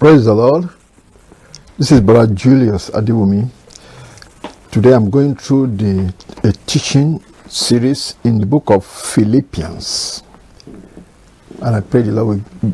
Praise 0.00 0.24
the 0.24 0.32
Lord. 0.32 0.66
This 1.76 1.92
is 1.92 2.00
Brother 2.00 2.32
Julius 2.32 2.88
Adiwumi. 2.88 3.50
Today 4.70 4.94
I'm 4.94 5.10
going 5.10 5.36
through 5.36 5.76
the 5.76 6.14
a 6.42 6.52
teaching 6.64 7.22
series 7.46 8.14
in 8.24 8.38
the 8.38 8.46
book 8.46 8.70
of 8.70 8.86
Philippians. 8.86 10.22
And 11.60 11.76
I 11.76 11.82
pray 11.82 12.00
the 12.00 12.12
Lord 12.12 12.42
will 12.62 12.72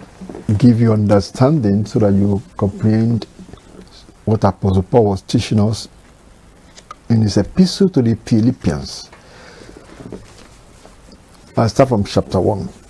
give 0.57 0.81
you 0.81 0.93
understanding 0.93 1.85
so 1.85 1.99
that 1.99 2.13
you 2.13 2.41
comprehend 2.57 3.27
what 4.25 4.45
Apostle 4.45 4.85
Paul 4.85 5.07
was 5.07 5.23
teaching 5.23 5.59
us 5.59 5.89
in 7.09 7.23
his 7.23 7.39
epistle 7.39 7.89
to 7.89 8.03
the 8.03 8.15
Philippians. 8.15 9.11
I 11.57 11.67
start 11.67 11.89
from 11.89 12.05
chapter 12.05 12.41
1. 12.41 12.86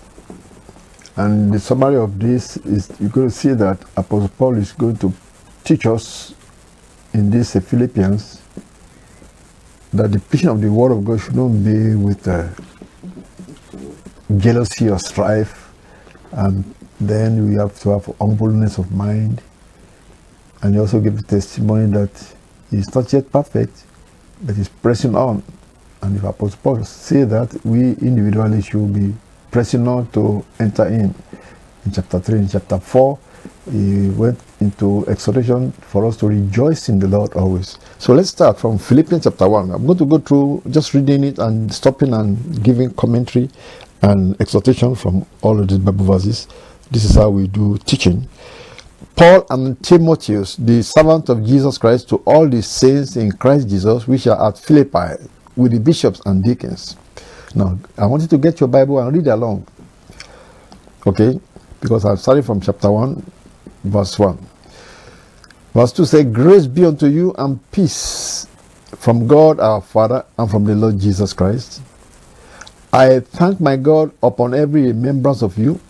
And 1.16 1.52
the 1.52 1.58
summary 1.58 1.96
of 1.96 2.18
this 2.18 2.58
is 2.58 2.92
you're 3.00 3.08
going 3.08 3.30
to 3.30 3.34
see 3.34 3.54
that 3.54 3.80
Apostle 3.96 4.28
Paul 4.36 4.56
is 4.56 4.72
going 4.72 4.96
to 4.98 5.12
teach 5.64 5.86
us 5.86 6.34
in 7.14 7.30
this 7.30 7.54
Philippians 7.54 8.42
that 9.94 10.12
the 10.12 10.18
preaching 10.20 10.50
of 10.50 10.60
the 10.60 10.70
word 10.70 10.92
of 10.92 11.02
God 11.06 11.18
should 11.18 11.34
not 11.36 11.48
be 11.48 11.94
with 11.94 12.28
uh, 12.28 12.48
jealousy 14.36 14.90
or 14.90 14.98
strife, 14.98 15.72
and 16.32 16.74
then 17.00 17.48
we 17.48 17.54
have 17.54 17.78
to 17.80 17.90
have 17.90 18.04
humbleness 18.20 18.76
of 18.76 18.92
mind. 18.92 19.40
And 20.60 20.74
he 20.74 20.80
also 20.80 21.00
gives 21.00 21.24
testimony 21.24 21.90
that 21.92 22.34
he's 22.70 22.94
not 22.94 23.10
yet 23.10 23.32
perfect, 23.32 23.84
but 24.42 24.54
he's 24.54 24.68
pressing 24.68 25.14
on. 25.14 25.42
And 26.02 26.16
if 26.16 26.24
Apostle 26.24 26.58
Paul 26.62 26.84
say 26.84 27.24
that, 27.24 27.58
we 27.64 27.92
individually 27.92 28.60
should 28.60 28.92
be 28.92 29.14
pressing 29.56 29.88
on 29.88 30.06
to 30.08 30.44
enter 30.60 30.86
in. 30.86 31.14
In 31.86 31.90
chapter 31.90 32.20
3, 32.20 32.40
in 32.40 32.46
chapter 32.46 32.78
4, 32.78 33.18
he 33.72 34.10
went 34.10 34.38
into 34.60 35.02
exhortation 35.08 35.72
for 35.72 36.04
us 36.04 36.18
to 36.18 36.26
rejoice 36.26 36.90
in 36.90 36.98
the 36.98 37.08
Lord 37.08 37.32
always. 37.32 37.78
So 37.98 38.12
let's 38.12 38.28
start 38.28 38.60
from 38.60 38.76
Philippians 38.76 39.24
chapter 39.24 39.48
1. 39.48 39.70
I'm 39.70 39.86
going 39.86 39.96
to 39.96 40.04
go 40.04 40.18
through 40.18 40.62
just 40.68 40.92
reading 40.92 41.24
it 41.24 41.38
and 41.38 41.72
stopping 41.72 42.12
and 42.12 42.62
giving 42.62 42.92
commentary 42.92 43.48
and 44.02 44.38
exhortation 44.42 44.94
from 44.94 45.24
all 45.40 45.58
of 45.58 45.68
these 45.68 45.78
Bible 45.78 46.04
verses. 46.04 46.48
This 46.90 47.06
is 47.06 47.14
how 47.14 47.30
we 47.30 47.46
do 47.46 47.78
teaching. 47.78 48.28
Paul 49.16 49.46
and 49.48 49.82
Timotheus, 49.82 50.56
the 50.56 50.82
servant 50.82 51.30
of 51.30 51.46
Jesus 51.46 51.78
Christ, 51.78 52.10
to 52.10 52.16
all 52.26 52.46
the 52.46 52.60
saints 52.60 53.16
in 53.16 53.32
Christ 53.32 53.70
Jesus 53.70 54.06
which 54.06 54.26
are 54.26 54.48
at 54.48 54.58
Philippi, 54.58 55.14
with 55.56 55.72
the 55.72 55.80
bishops 55.80 56.20
and 56.26 56.44
deacons. 56.44 56.98
Now, 57.56 57.78
I 57.96 58.04
want 58.04 58.20
you 58.20 58.28
to 58.28 58.38
get 58.38 58.60
your 58.60 58.68
Bible 58.68 58.98
and 59.00 59.16
read 59.16 59.26
along. 59.28 59.66
Okay? 61.06 61.40
Because 61.80 62.04
I'm 62.04 62.18
starting 62.18 62.42
from 62.42 62.60
chapter 62.60 62.90
1, 62.90 63.32
verse 63.84 64.18
1. 64.18 64.38
Verse 65.72 65.92
2 65.92 66.04
says, 66.04 66.24
Grace 66.26 66.66
be 66.66 66.84
unto 66.84 67.06
you 67.06 67.34
and 67.38 67.58
peace 67.72 68.46
from 68.98 69.26
God 69.26 69.58
our 69.58 69.80
Father 69.80 70.26
and 70.38 70.50
from 70.50 70.64
the 70.64 70.74
Lord 70.74 71.00
Jesus 71.00 71.32
Christ. 71.32 71.80
I 72.92 73.20
thank 73.20 73.58
my 73.58 73.76
God 73.76 74.12
upon 74.22 74.52
every 74.52 74.82
remembrance 74.82 75.42
of 75.42 75.56
you, 75.56 75.80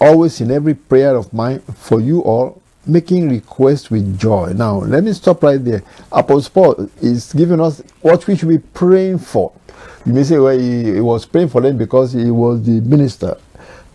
always 0.00 0.40
in 0.40 0.50
every 0.50 0.74
prayer 0.74 1.14
of 1.14 1.32
mine 1.32 1.60
for 1.60 2.00
you 2.00 2.20
all, 2.22 2.60
making 2.84 3.28
requests 3.28 3.92
with 3.92 4.18
joy. 4.18 4.52
Now, 4.56 4.78
let 4.78 5.04
me 5.04 5.12
stop 5.12 5.42
right 5.44 5.64
there. 5.64 5.84
Apostle 6.10 6.50
Paul 6.52 6.90
is 7.00 7.32
giving 7.32 7.60
us 7.60 7.80
what 8.00 8.26
we 8.26 8.36
should 8.36 8.48
be 8.48 8.58
praying 8.58 9.18
for. 9.18 9.52
You 10.06 10.12
may 10.12 10.22
say, 10.24 10.38
well, 10.38 10.58
he, 10.58 10.94
he 10.94 11.00
was 11.00 11.26
praying 11.26 11.48
for 11.48 11.60
them 11.60 11.76
because 11.76 12.12
he 12.12 12.30
was 12.30 12.62
the 12.64 12.80
minister. 12.80 13.36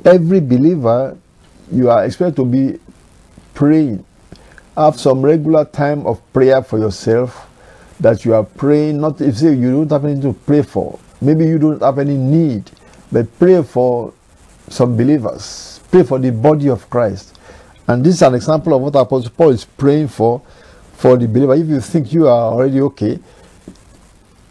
Every 0.04 0.40
believer, 0.40 1.18
you 1.72 1.90
are 1.90 2.06
expected 2.06 2.36
to 2.38 2.46
be 2.46 2.80
praying. 3.54 4.06
Have 4.78 5.00
some 5.00 5.22
regular 5.22 5.66
time 5.66 6.06
of 6.06 6.22
prayer 6.34 6.62
for 6.62 6.78
yourself 6.78 7.50
that 8.00 8.26
you 8.26 8.34
are 8.34 8.44
praying. 8.44 9.00
Not 9.02 9.22
if 9.22 9.38
say 9.38 9.54
you 9.54 9.72
don't 9.72 9.92
have 9.92 10.06
anything 10.06 10.34
to 10.34 10.40
pray 10.46 10.62
for. 10.62 11.00
Maybe 11.22 11.46
you 11.46 11.58
don't 11.58 11.82
have 11.82 11.98
any 11.98 12.18
need, 12.18 12.70
but 13.12 13.28
pray 13.40 13.64
for 13.64 14.14
some 14.70 14.98
believers. 14.98 15.80
Pray 15.92 16.04
for 16.04 16.20
the 16.20 16.32
body 16.32 16.68
of 16.70 16.90
Christ. 16.90 17.40
And 17.88 18.04
this 18.04 18.16
is 18.16 18.22
an 18.22 18.36
example 18.36 18.74
of 18.74 18.82
what 18.82 18.96
Apostle 18.96 19.32
Paul 19.32 19.50
is 19.52 19.64
praying 19.66 20.10
for 20.10 20.42
for 20.94 21.18
the 21.18 21.28
believer. 21.28 21.56
If 21.56 21.68
you 21.68 21.80
think 21.80 22.12
you 22.14 22.28
are 22.28 22.52
already 22.54 22.82
okay, 22.82 23.20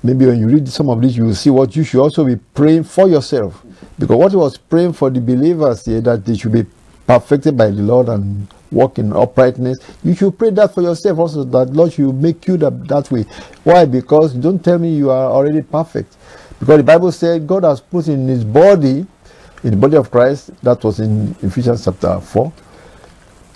maybe 0.04 0.26
when 0.26 0.38
you 0.38 0.48
read 0.48 0.68
some 0.68 0.90
of 0.90 1.00
this, 1.00 1.16
you 1.16 1.24
will 1.24 1.34
see 1.34 1.50
what 1.50 1.74
you 1.74 1.82
should 1.82 2.02
also 2.02 2.24
be 2.24 2.36
praying 2.36 2.84
for 2.84 3.08
yourself. 3.08 3.64
Because 3.98 4.16
what 4.16 4.32
he 4.32 4.36
was 4.36 4.58
praying 4.58 4.92
for 4.92 5.08
the 5.08 5.20
believers 5.20 5.84
here, 5.86 6.02
that 6.02 6.24
they 6.24 6.36
should 6.36 6.52
be 6.52 6.66
perfected 7.06 7.56
by 7.56 7.70
the 7.70 7.82
Lord 7.82 8.08
and 8.08 8.46
walk 8.70 8.98
in 8.98 9.12
uprightness. 9.12 9.78
You 10.02 10.14
should 10.14 10.38
pray 10.38 10.50
that 10.50 10.74
for 10.74 10.82
yourself 10.82 11.18
also, 11.18 11.44
that 11.44 11.70
Lord 11.70 11.94
should 11.94 12.12
make 12.14 12.46
you 12.46 12.58
that, 12.58 12.86
that 12.88 13.10
way. 13.10 13.22
Why? 13.62 13.86
Because 13.86 14.34
don't 14.34 14.62
tell 14.62 14.78
me 14.78 14.94
you 14.94 15.10
are 15.10 15.30
already 15.30 15.62
perfect. 15.62 16.16
Because 16.60 16.78
the 16.78 16.84
Bible 16.84 17.10
said 17.10 17.46
God 17.46 17.64
has 17.64 17.80
put 17.80 18.08
in 18.08 18.28
his 18.28 18.44
body, 18.44 19.06
in 19.62 19.70
the 19.70 19.76
body 19.76 19.96
of 19.96 20.10
Christ, 20.10 20.50
that 20.62 20.84
was 20.84 21.00
in 21.00 21.34
Ephesians 21.40 21.84
chapter 21.84 22.20
4, 22.20 22.52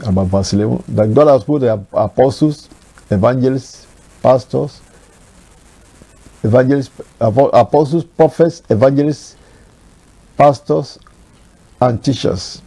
about 0.06 0.26
verse 0.28 0.52
11, 0.54 0.84
that 0.88 1.12
God 1.12 1.28
has 1.28 1.44
put 1.44 1.60
the 1.60 1.72
apostles, 1.92 2.70
evangelists, 3.10 3.86
pastors, 4.22 4.80
evangelists, 6.42 6.90
apostles, 7.20 8.04
prophets, 8.04 8.62
evangelists, 8.70 9.36
pastors, 10.36 10.98
and 11.80 12.02
teachers 12.04 12.62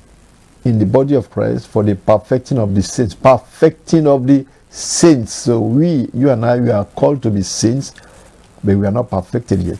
in 0.63 0.77
the 0.77 0.85
body 0.85 1.15
of 1.15 1.29
Christ 1.29 1.67
for 1.67 1.83
the 1.83 1.95
perfecting 1.95 2.59
of 2.59 2.75
the 2.75 2.83
saints. 2.83 3.15
Perfecting 3.15 4.07
of 4.07 4.27
the 4.27 4.45
saints. 4.69 5.33
So 5.33 5.59
we, 5.59 6.09
you 6.13 6.29
and 6.29 6.45
I, 6.45 6.59
we 6.59 6.69
are 6.69 6.85
called 6.85 7.23
to 7.23 7.29
be 7.31 7.41
saints, 7.41 7.93
but 8.63 8.75
we 8.75 8.85
are 8.85 8.91
not 8.91 9.09
perfected 9.09 9.61
yet. 9.61 9.79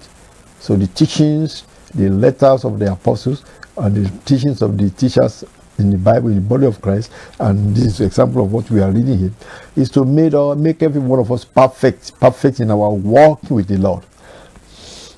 So 0.60 0.76
the 0.76 0.88
teachings, 0.88 1.64
the 1.94 2.10
letters 2.10 2.66
of 2.66 2.80
the 2.80 2.92
apostles, 2.92 3.46
and 3.78 3.96
the 3.96 4.10
teachings 4.26 4.62
of 4.62 4.78
the 4.78 4.90
teachers 4.90 5.44
in 5.82 5.92
the 5.92 5.98
Bible, 5.98 6.30
in 6.30 6.36
the 6.36 6.42
body 6.42 6.66
of 6.66 6.82
Christ, 6.82 7.12
and 7.40 7.76
this 7.76 7.86
is 7.86 8.00
an 8.00 8.08
example 8.08 8.44
of 8.46 8.52
what 8.54 8.70
we 8.72 8.82
are 8.82 8.92
reading 8.92 9.18
here, 9.18 9.32
is 9.76 9.90
to 9.92 10.06
make, 10.06 10.34
our, 10.34 10.56
make 10.56 10.82
every 10.84 11.02
one 11.02 11.20
of 11.20 11.32
us 11.32 11.44
perfect, 11.46 12.20
perfect 12.20 12.60
in 12.60 12.72
our 12.72 12.92
walk 12.92 13.42
with 13.50 13.68
the 13.68 13.78
Lord. 13.78 14.04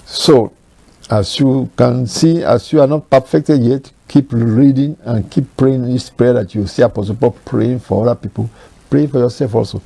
So, 0.06 0.54
as 1.10 1.40
you 1.40 1.70
can 1.76 2.08
see, 2.08 2.44
as 2.44 2.72
you 2.72 2.82
are 2.82 2.88
not 2.88 3.10
perfected 3.10 3.62
yet, 3.62 3.92
keep 4.08 4.32
reading 4.32 4.98
and 5.04 5.30
keep 5.30 5.46
praying 5.58 5.84
this 5.86 6.10
prayer 6.10 6.34
that 6.34 6.56
you 6.56 6.66
see 6.68 6.82
Apostle 6.82 7.16
Paul 7.16 7.32
praying 7.46 7.80
for 7.80 8.08
other 8.08 8.20
people. 8.20 8.50
Pray 8.90 9.08
for 9.08 9.20
yourself 9.20 9.56
also. 9.56 9.82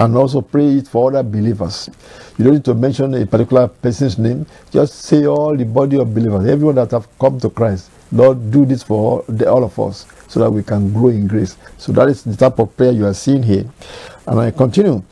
And 0.00 0.16
also 0.16 0.40
pray 0.40 0.76
it 0.76 0.88
for 0.88 1.10
other 1.10 1.22
believers. 1.22 1.88
You 2.36 2.44
don't 2.44 2.54
need 2.54 2.64
to 2.66 2.74
mention 2.74 3.14
a 3.14 3.26
particular 3.26 3.68
person's 3.68 4.18
name. 4.18 4.46
Just 4.70 4.94
say 5.00 5.26
all 5.26 5.56
the 5.56 5.64
body 5.64 5.98
of 5.98 6.14
believers, 6.14 6.46
everyone 6.48 6.76
that 6.76 6.90
have 6.92 7.08
come 7.18 7.40
to 7.40 7.50
Christ. 7.50 7.90
Lord, 8.12 8.50
do 8.50 8.64
this 8.64 8.82
for 8.82 9.24
all, 9.28 9.46
all 9.48 9.64
of 9.64 9.78
us 9.78 10.06
so 10.28 10.40
that 10.40 10.50
we 10.50 10.62
can 10.62 10.92
grow 10.92 11.08
in 11.08 11.26
grace. 11.26 11.56
So 11.78 11.92
that 11.92 12.08
is 12.08 12.22
the 12.24 12.36
type 12.36 12.58
of 12.58 12.76
prayer 12.76 12.92
you 12.92 13.06
are 13.06 13.14
seeing 13.14 13.42
here. 13.42 13.64
And 14.26 14.40
I 14.40 14.50
continue. 14.50 15.02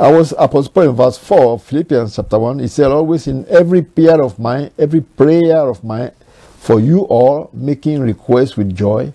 I 0.00 0.10
was 0.12 0.32
Apostle 0.38 0.72
Paul 0.72 0.90
in 0.90 0.96
verse 0.96 1.18
4 1.18 1.54
of 1.54 1.62
Philippians 1.62 2.16
chapter 2.16 2.38
1. 2.38 2.60
He 2.60 2.68
said, 2.68 2.90
Always 2.90 3.26
in 3.26 3.46
every 3.48 3.82
prayer 3.82 4.22
of 4.22 4.38
mine, 4.38 4.70
every 4.78 5.00
prayer 5.00 5.68
of 5.68 5.82
mine, 5.84 6.12
for 6.58 6.80
you 6.80 7.00
all, 7.02 7.50
making 7.52 8.00
requests 8.00 8.56
with 8.56 8.74
joy. 8.74 9.12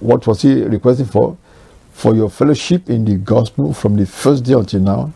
What 0.00 0.26
was 0.26 0.42
he 0.42 0.62
requesting 0.62 1.06
for? 1.06 1.36
For 1.92 2.14
your 2.14 2.30
fellowship 2.30 2.88
in 2.90 3.04
the 3.04 3.16
gospel 3.16 3.72
from 3.74 3.96
the 3.96 4.06
first 4.06 4.44
day 4.44 4.54
until 4.54 4.80
now. 4.80 5.12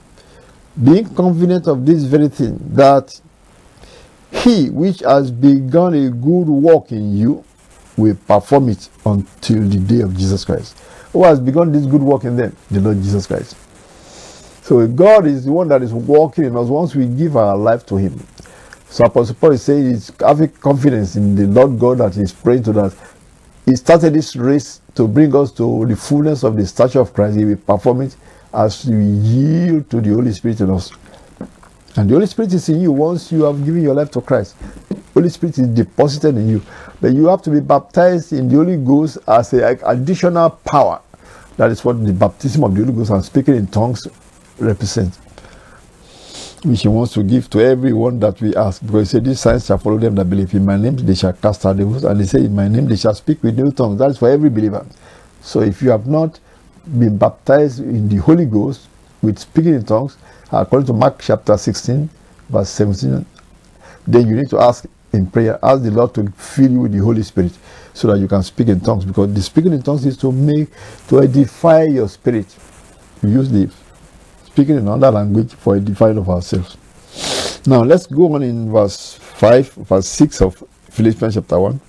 Being 0.82 1.12
confident 1.14 1.66
of 1.66 1.86
this 1.86 2.04
very 2.04 2.28
thing, 2.28 2.58
that 2.72 3.20
he 4.44 4.70
which 4.70 5.00
has 5.00 5.30
begun 5.30 5.94
a 5.94 6.10
good 6.10 6.48
work 6.48 6.92
in 6.92 7.16
you 7.16 7.44
will 7.96 8.16
perform 8.26 8.68
it 8.68 8.88
until 9.04 9.62
the 9.68 9.78
day 9.78 10.00
of 10.00 10.16
Jesus 10.16 10.44
Christ. 10.44 10.78
Who 11.12 11.24
has 11.24 11.40
begun 11.40 11.72
this 11.72 11.86
good 11.86 12.02
work 12.02 12.24
in 12.24 12.36
them? 12.36 12.54
The 12.70 12.80
Lord 12.80 12.98
Jesus 12.98 13.26
Christ. 13.26 13.56
So 14.62 14.86
God 14.86 15.26
is 15.26 15.44
the 15.44 15.52
one 15.52 15.68
that 15.68 15.82
is 15.82 15.92
working 15.94 16.44
in 16.44 16.56
us 16.56 16.68
once 16.68 16.94
we 16.94 17.06
give 17.06 17.36
our 17.36 17.56
life 17.56 17.86
to 17.86 17.96
Him. 17.96 18.18
So 18.88 19.04
Apostle 19.04 19.34
Paul 19.36 19.52
is 19.52 19.62
saying 19.62 19.90
he's 19.90 20.12
having 20.20 20.48
confidence 20.48 21.16
in 21.16 21.34
the 21.34 21.46
Lord 21.46 21.78
God 21.78 21.98
that 21.98 22.14
he's 22.14 22.32
praying 22.32 22.62
to 22.64 22.72
that. 22.74 22.94
He 23.64 23.74
started 23.76 24.14
this 24.14 24.36
race 24.36 24.80
to 24.94 25.08
bring 25.08 25.34
us 25.34 25.52
to 25.52 25.86
the 25.86 25.96
fullness 25.96 26.44
of 26.44 26.56
the 26.56 26.66
stature 26.66 27.00
of 27.00 27.12
Christ. 27.12 27.36
He 27.36 27.44
will 27.44 27.56
perform 27.56 28.02
it 28.02 28.16
as 28.54 28.86
we 28.86 29.04
yield 29.04 29.90
to 29.90 30.00
the 30.00 30.10
Holy 30.10 30.32
Spirit 30.32 30.60
in 30.60 30.70
us. 30.70 30.92
And 31.96 32.10
the 32.10 32.14
Holy 32.14 32.26
Spirit 32.26 32.52
is 32.52 32.68
in 32.68 32.80
you 32.80 32.92
once 32.92 33.32
you 33.32 33.44
have 33.44 33.64
given 33.64 33.82
your 33.82 33.94
life 33.94 34.10
to 34.12 34.20
Christ. 34.20 34.54
Holy 35.14 35.30
Spirit 35.30 35.58
is 35.58 35.68
deposited 35.68 36.36
in 36.36 36.48
you. 36.48 36.62
But 37.00 37.12
you 37.14 37.26
have 37.28 37.40
to 37.42 37.50
be 37.50 37.60
baptized 37.60 38.32
in 38.34 38.48
the 38.48 38.56
Holy 38.56 38.76
Ghost 38.76 39.18
as 39.26 39.52
an 39.54 39.78
additional 39.84 40.50
power. 40.50 41.00
That 41.56 41.70
is 41.70 41.82
what 41.84 42.04
the 42.04 42.12
baptism 42.12 42.64
of 42.64 42.74
the 42.74 42.82
Holy 42.82 42.92
Ghost 42.94 43.10
and 43.10 43.24
speaking 43.24 43.56
in 43.56 43.66
tongues 43.68 44.06
represent 44.58 45.18
which 46.64 46.82
he 46.82 46.88
wants 46.88 47.12
to 47.14 47.22
give 47.22 47.48
to 47.50 47.60
everyone 47.60 48.18
that 48.20 48.40
we 48.40 48.54
ask. 48.56 48.84
Because 48.84 49.10
he 49.10 49.16
said, 49.16 49.24
These 49.24 49.40
signs 49.40 49.66
shall 49.66 49.78
follow 49.78 49.98
them 49.98 50.14
that 50.16 50.28
believe 50.28 50.52
in 50.54 50.64
my 50.64 50.76
name, 50.76 50.96
they 50.96 51.14
shall 51.14 51.32
cast 51.32 51.64
out 51.64 51.76
devils, 51.76 52.04
and 52.04 52.20
he 52.20 52.26
said, 52.26 52.42
In 52.42 52.54
my 52.54 52.68
name 52.68 52.86
they 52.88 52.96
shall 52.96 53.14
speak 53.14 53.42
with 53.42 53.58
new 53.58 53.70
tongues. 53.70 53.98
That 53.98 54.10
is 54.10 54.18
for 54.18 54.28
every 54.28 54.50
believer. 54.50 54.84
So 55.40 55.60
if 55.60 55.80
you 55.80 55.90
have 55.90 56.06
not 56.06 56.40
been 56.98 57.16
baptized 57.16 57.80
in 57.80 58.08
the 58.08 58.16
Holy 58.16 58.46
Ghost 58.46 58.88
with 59.22 59.38
speaking 59.38 59.74
in 59.74 59.84
tongues, 59.84 60.16
according 60.50 60.86
to 60.86 60.92
Mark 60.92 61.20
chapter 61.20 61.56
16, 61.56 62.08
verse 62.48 62.70
17, 62.70 63.24
then 64.06 64.26
you 64.26 64.36
need 64.36 64.50
to 64.50 64.58
ask 64.58 64.84
in 65.12 65.26
prayer, 65.26 65.58
ask 65.62 65.82
the 65.82 65.90
Lord 65.90 66.14
to 66.14 66.30
fill 66.32 66.70
you 66.70 66.80
with 66.80 66.92
the 66.92 66.98
Holy 66.98 67.22
Spirit 67.22 67.52
so 67.94 68.08
that 68.08 68.18
you 68.18 68.28
can 68.28 68.42
speak 68.42 68.68
in 68.68 68.80
tongues. 68.80 69.04
Because 69.04 69.32
the 69.32 69.42
speaking 69.42 69.72
in 69.72 69.82
tongues 69.82 70.04
is 70.06 70.16
to 70.18 70.30
make, 70.30 70.68
to 71.08 71.22
edify 71.22 71.84
your 71.84 72.08
spirit. 72.08 72.46
We 73.22 73.30
use 73.30 73.50
the 73.50 73.70
speaking 74.44 74.76
in 74.76 74.82
another 74.82 75.10
language 75.10 75.54
for 75.54 75.76
edifying 75.76 76.18
of 76.18 76.28
ourselves. 76.28 76.76
Now 77.66 77.82
let's 77.82 78.06
go 78.06 78.34
on 78.34 78.42
in 78.42 78.70
verse 78.70 79.14
5, 79.14 79.72
verse 79.72 80.08
6 80.08 80.42
of 80.42 80.62
Philippians 80.90 81.34
chapter 81.34 81.58
1. 81.58 81.80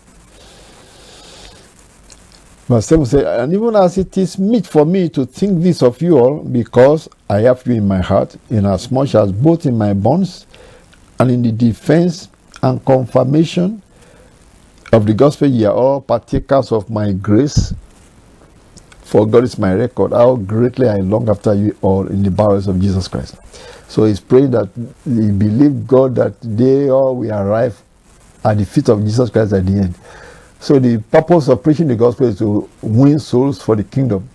Verse 2.67 2.85
7 2.87 3.05
says, 3.05 3.23
And 3.41 3.53
even 3.53 3.75
as 3.77 3.97
it 3.97 4.17
is 4.17 4.37
meet 4.37 4.67
for 4.67 4.85
me 4.85 5.07
to 5.09 5.25
think 5.25 5.63
this 5.63 5.81
of 5.81 6.01
you 6.01 6.17
all, 6.17 6.39
because 6.39 7.07
I 7.29 7.39
have 7.41 7.65
you 7.65 7.75
in 7.75 7.87
my 7.87 8.01
heart, 8.01 8.35
inasmuch 8.49 9.15
as 9.15 9.31
both 9.31 9.65
in 9.65 9.77
my 9.77 9.93
bonds 9.93 10.45
and 11.19 11.31
in 11.31 11.41
the 11.41 11.51
defense 11.53 12.27
and 12.61 12.83
confirmation 12.83 13.81
of 14.91 15.05
the 15.05 15.13
gospel 15.13 15.47
ye 15.47 15.65
are 15.65 15.73
all 15.73 16.01
partakers 16.01 16.71
of 16.73 16.89
my 16.89 17.13
grace. 17.13 17.73
For 19.01 19.25
God 19.25 19.45
is 19.45 19.57
my 19.57 19.73
record, 19.73 20.11
how 20.11 20.35
greatly 20.35 20.89
I 20.89 20.97
long 20.97 21.29
after 21.29 21.53
you 21.53 21.77
all 21.81 22.07
in 22.07 22.23
the 22.23 22.31
bowels 22.31 22.67
of 22.67 22.81
Jesus 22.81 23.07
Christ. 23.07 23.37
So 23.87 24.03
he's 24.03 24.19
praying 24.19 24.51
that 24.51 24.69
he 25.05 25.31
believe 25.31 25.87
God 25.87 26.15
that 26.15 26.35
they 26.41 26.89
all 26.89 27.15
will 27.15 27.31
arrive 27.31 27.81
at 28.43 28.57
the 28.57 28.65
feet 28.65 28.89
of 28.89 29.01
Jesus 29.05 29.29
Christ 29.29 29.53
at 29.53 29.65
the 29.65 29.71
end. 29.71 29.95
So 30.59 30.79
the 30.79 30.97
purpose 30.97 31.47
of 31.47 31.63
preaching 31.63 31.87
the 31.87 31.95
gospel 31.95 32.27
is 32.27 32.39
to 32.39 32.69
win 32.81 33.19
souls 33.19 33.61
for 33.61 33.75
the 33.75 33.83
kingdom, 33.83 34.27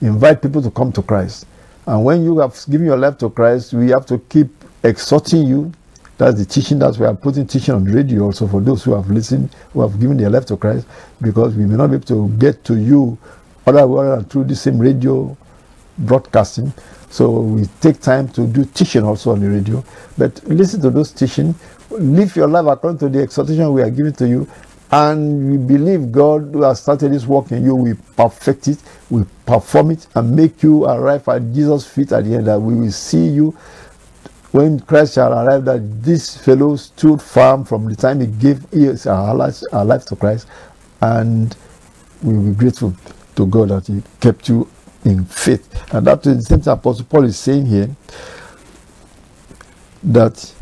invite 0.00 0.42
people 0.42 0.60
to 0.62 0.70
come 0.70 0.92
to 0.92 1.02
Christ. 1.02 1.46
And 1.86 2.04
when 2.04 2.24
you 2.24 2.38
have 2.38 2.56
given 2.70 2.86
your 2.86 2.96
life 2.96 3.18
to 3.18 3.30
Christ, 3.30 3.72
we 3.72 3.90
have 3.90 4.06
to 4.06 4.18
keep 4.18 4.48
exhorting 4.82 5.46
you. 5.46 5.72
That's 6.18 6.38
the 6.38 6.44
teaching 6.44 6.78
that 6.80 6.96
we 6.98 7.06
are 7.06 7.14
putting 7.14 7.46
teaching 7.46 7.74
on 7.74 7.84
radio 7.84 8.24
also 8.24 8.46
for 8.46 8.60
those 8.60 8.84
who 8.84 8.94
have 8.94 9.10
listened, 9.10 9.54
who 9.72 9.80
have 9.80 9.98
given 9.98 10.16
their 10.16 10.30
life 10.30 10.46
to 10.46 10.56
Christ, 10.56 10.86
because 11.20 11.54
we 11.56 11.64
may 11.64 11.76
not 11.76 11.88
be 11.88 11.96
able 11.96 12.06
to 12.06 12.28
get 12.38 12.62
to 12.64 12.76
you 12.76 13.18
other 13.66 13.86
than 13.86 14.24
through 14.24 14.44
the 14.44 14.54
same 14.56 14.78
radio 14.78 15.36
broadcasting. 15.98 16.72
So 17.10 17.40
we 17.40 17.66
take 17.80 18.00
time 18.00 18.28
to 18.30 18.46
do 18.46 18.64
teaching 18.64 19.04
also 19.04 19.32
on 19.32 19.40
the 19.40 19.48
radio. 19.48 19.84
But 20.16 20.42
listen 20.44 20.80
to 20.82 20.90
those 20.90 21.12
teaching, 21.12 21.54
live 21.90 22.36
your 22.36 22.48
life 22.48 22.66
according 22.66 22.98
to 23.00 23.08
the 23.08 23.22
exhortation 23.22 23.72
we 23.72 23.82
are 23.82 23.90
giving 23.90 24.12
to 24.14 24.28
you, 24.28 24.48
and 24.92 25.52
we 25.52 25.58
believe 25.58 26.12
God 26.12 26.50
who 26.54 26.62
has 26.64 26.82
started 26.82 27.12
this 27.12 27.26
work 27.26 27.52
in 27.52 27.64
you 27.64 27.76
will 27.76 27.96
perfect 28.16 28.68
it, 28.68 28.78
will 29.10 29.26
perform 29.46 29.92
it, 29.92 30.06
and 30.16 30.36
make 30.36 30.62
you 30.62 30.84
arrive 30.86 31.28
at 31.28 31.52
Jesus' 31.54 31.86
feet 31.86 32.12
at 32.12 32.24
the 32.26 32.36
end. 32.36 32.48
That 32.48 32.60
we 32.60 32.74
will 32.74 32.92
see 32.92 33.26
you 33.28 33.56
when 34.52 34.80
Christ 34.80 35.14
shall 35.16 35.32
arrive. 35.32 35.64
That 35.66 36.02
this 36.04 36.36
fellow 36.38 36.76
stood 36.76 37.22
firm 37.22 37.64
from 37.64 37.88
the 37.88 37.96
time 37.96 38.20
he 38.20 38.28
gave 38.28 38.64
his 38.70 39.06
our 39.06 39.34
life, 39.34 39.62
our 39.72 39.84
life 39.86 40.06
to 40.06 40.16
Christ, 40.16 40.48
and 41.02 41.56
we 42.22 42.34
will 42.34 42.50
be 42.50 42.54
grateful 42.56 42.94
to 43.36 43.46
God 43.46 43.70
that 43.70 43.86
He 43.88 44.02
kept 44.20 44.48
you 44.48 44.68
in 45.04 45.24
faith. 45.26 45.68
And 45.94 46.06
that 46.06 46.26
is 46.26 46.38
the 46.38 46.42
same 46.44 46.60
thing 46.62 46.72
Apostle 46.74 47.06
Paul 47.06 47.24
is 47.24 47.38
saying 47.38 47.66
here 47.66 47.90
that 50.04 50.54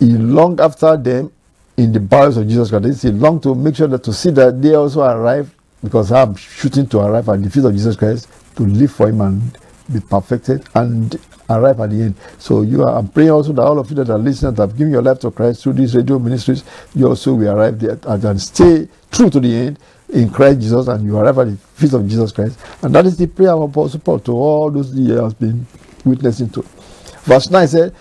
he 0.00 0.06
longed 0.18 0.60
after 0.60 0.96
them 0.96 1.32
in 1.76 1.92
the 1.92 2.00
bowels 2.00 2.36
of 2.36 2.48
Jesus 2.48 2.70
Christ. 2.70 3.02
He 3.02 3.10
long 3.10 3.40
to 3.40 3.54
make 3.54 3.76
sure 3.76 3.88
that 3.88 4.04
to 4.04 4.12
see 4.12 4.30
that 4.30 4.60
they 4.60 4.74
also 4.74 5.02
arrive, 5.02 5.54
because 5.82 6.12
I'm 6.12 6.34
shooting 6.36 6.86
to 6.88 7.00
arrive 7.00 7.28
at 7.28 7.42
the 7.42 7.50
feet 7.50 7.64
of 7.64 7.72
Jesus 7.72 7.96
Christ, 7.96 8.28
to 8.56 8.62
live 8.64 8.92
for 8.92 9.08
Him 9.08 9.20
and 9.20 9.58
be 9.92 10.00
perfected 10.00 10.64
and 10.74 11.18
arrive 11.50 11.80
at 11.80 11.90
the 11.90 12.02
end. 12.02 12.14
So 12.38 12.62
you 12.62 12.82
are, 12.84 12.96
I'm 12.98 13.08
praying 13.08 13.30
also 13.30 13.52
that 13.52 13.62
all 13.62 13.78
of 13.78 13.90
you 13.90 13.96
that 13.96 14.10
are 14.10 14.18
listening, 14.18 14.54
that 14.54 14.68
have 14.68 14.78
given 14.78 14.92
your 14.92 15.02
life 15.02 15.18
to 15.20 15.30
Christ 15.30 15.62
through 15.62 15.74
these 15.74 15.94
radio 15.94 16.18
ministries, 16.18 16.64
you 16.94 17.06
also 17.08 17.34
will 17.34 17.50
arrive 17.50 17.78
there 17.80 17.98
and 18.04 18.40
stay 18.40 18.88
true 19.10 19.30
to 19.30 19.40
the 19.40 19.54
end 19.54 19.78
in 20.10 20.30
Christ 20.30 20.60
Jesus 20.60 20.88
and 20.88 21.04
you 21.04 21.18
arrive 21.18 21.38
at 21.38 21.48
the 21.48 21.56
feet 21.56 21.92
of 21.92 22.08
Jesus 22.08 22.32
Christ. 22.32 22.58
And 22.82 22.94
that 22.94 23.06
is 23.06 23.16
the 23.16 23.26
prayer 23.26 23.50
of 23.52 23.62
Apostle 23.62 24.00
Paul 24.00 24.20
to 24.20 24.32
all 24.32 24.70
those 24.70 24.94
he 24.94 25.10
has 25.10 25.34
been 25.34 25.66
witnessing 26.04 26.50
to. 26.50 26.62
Verse 27.24 27.50
9 27.50 27.68
said, 27.68 27.94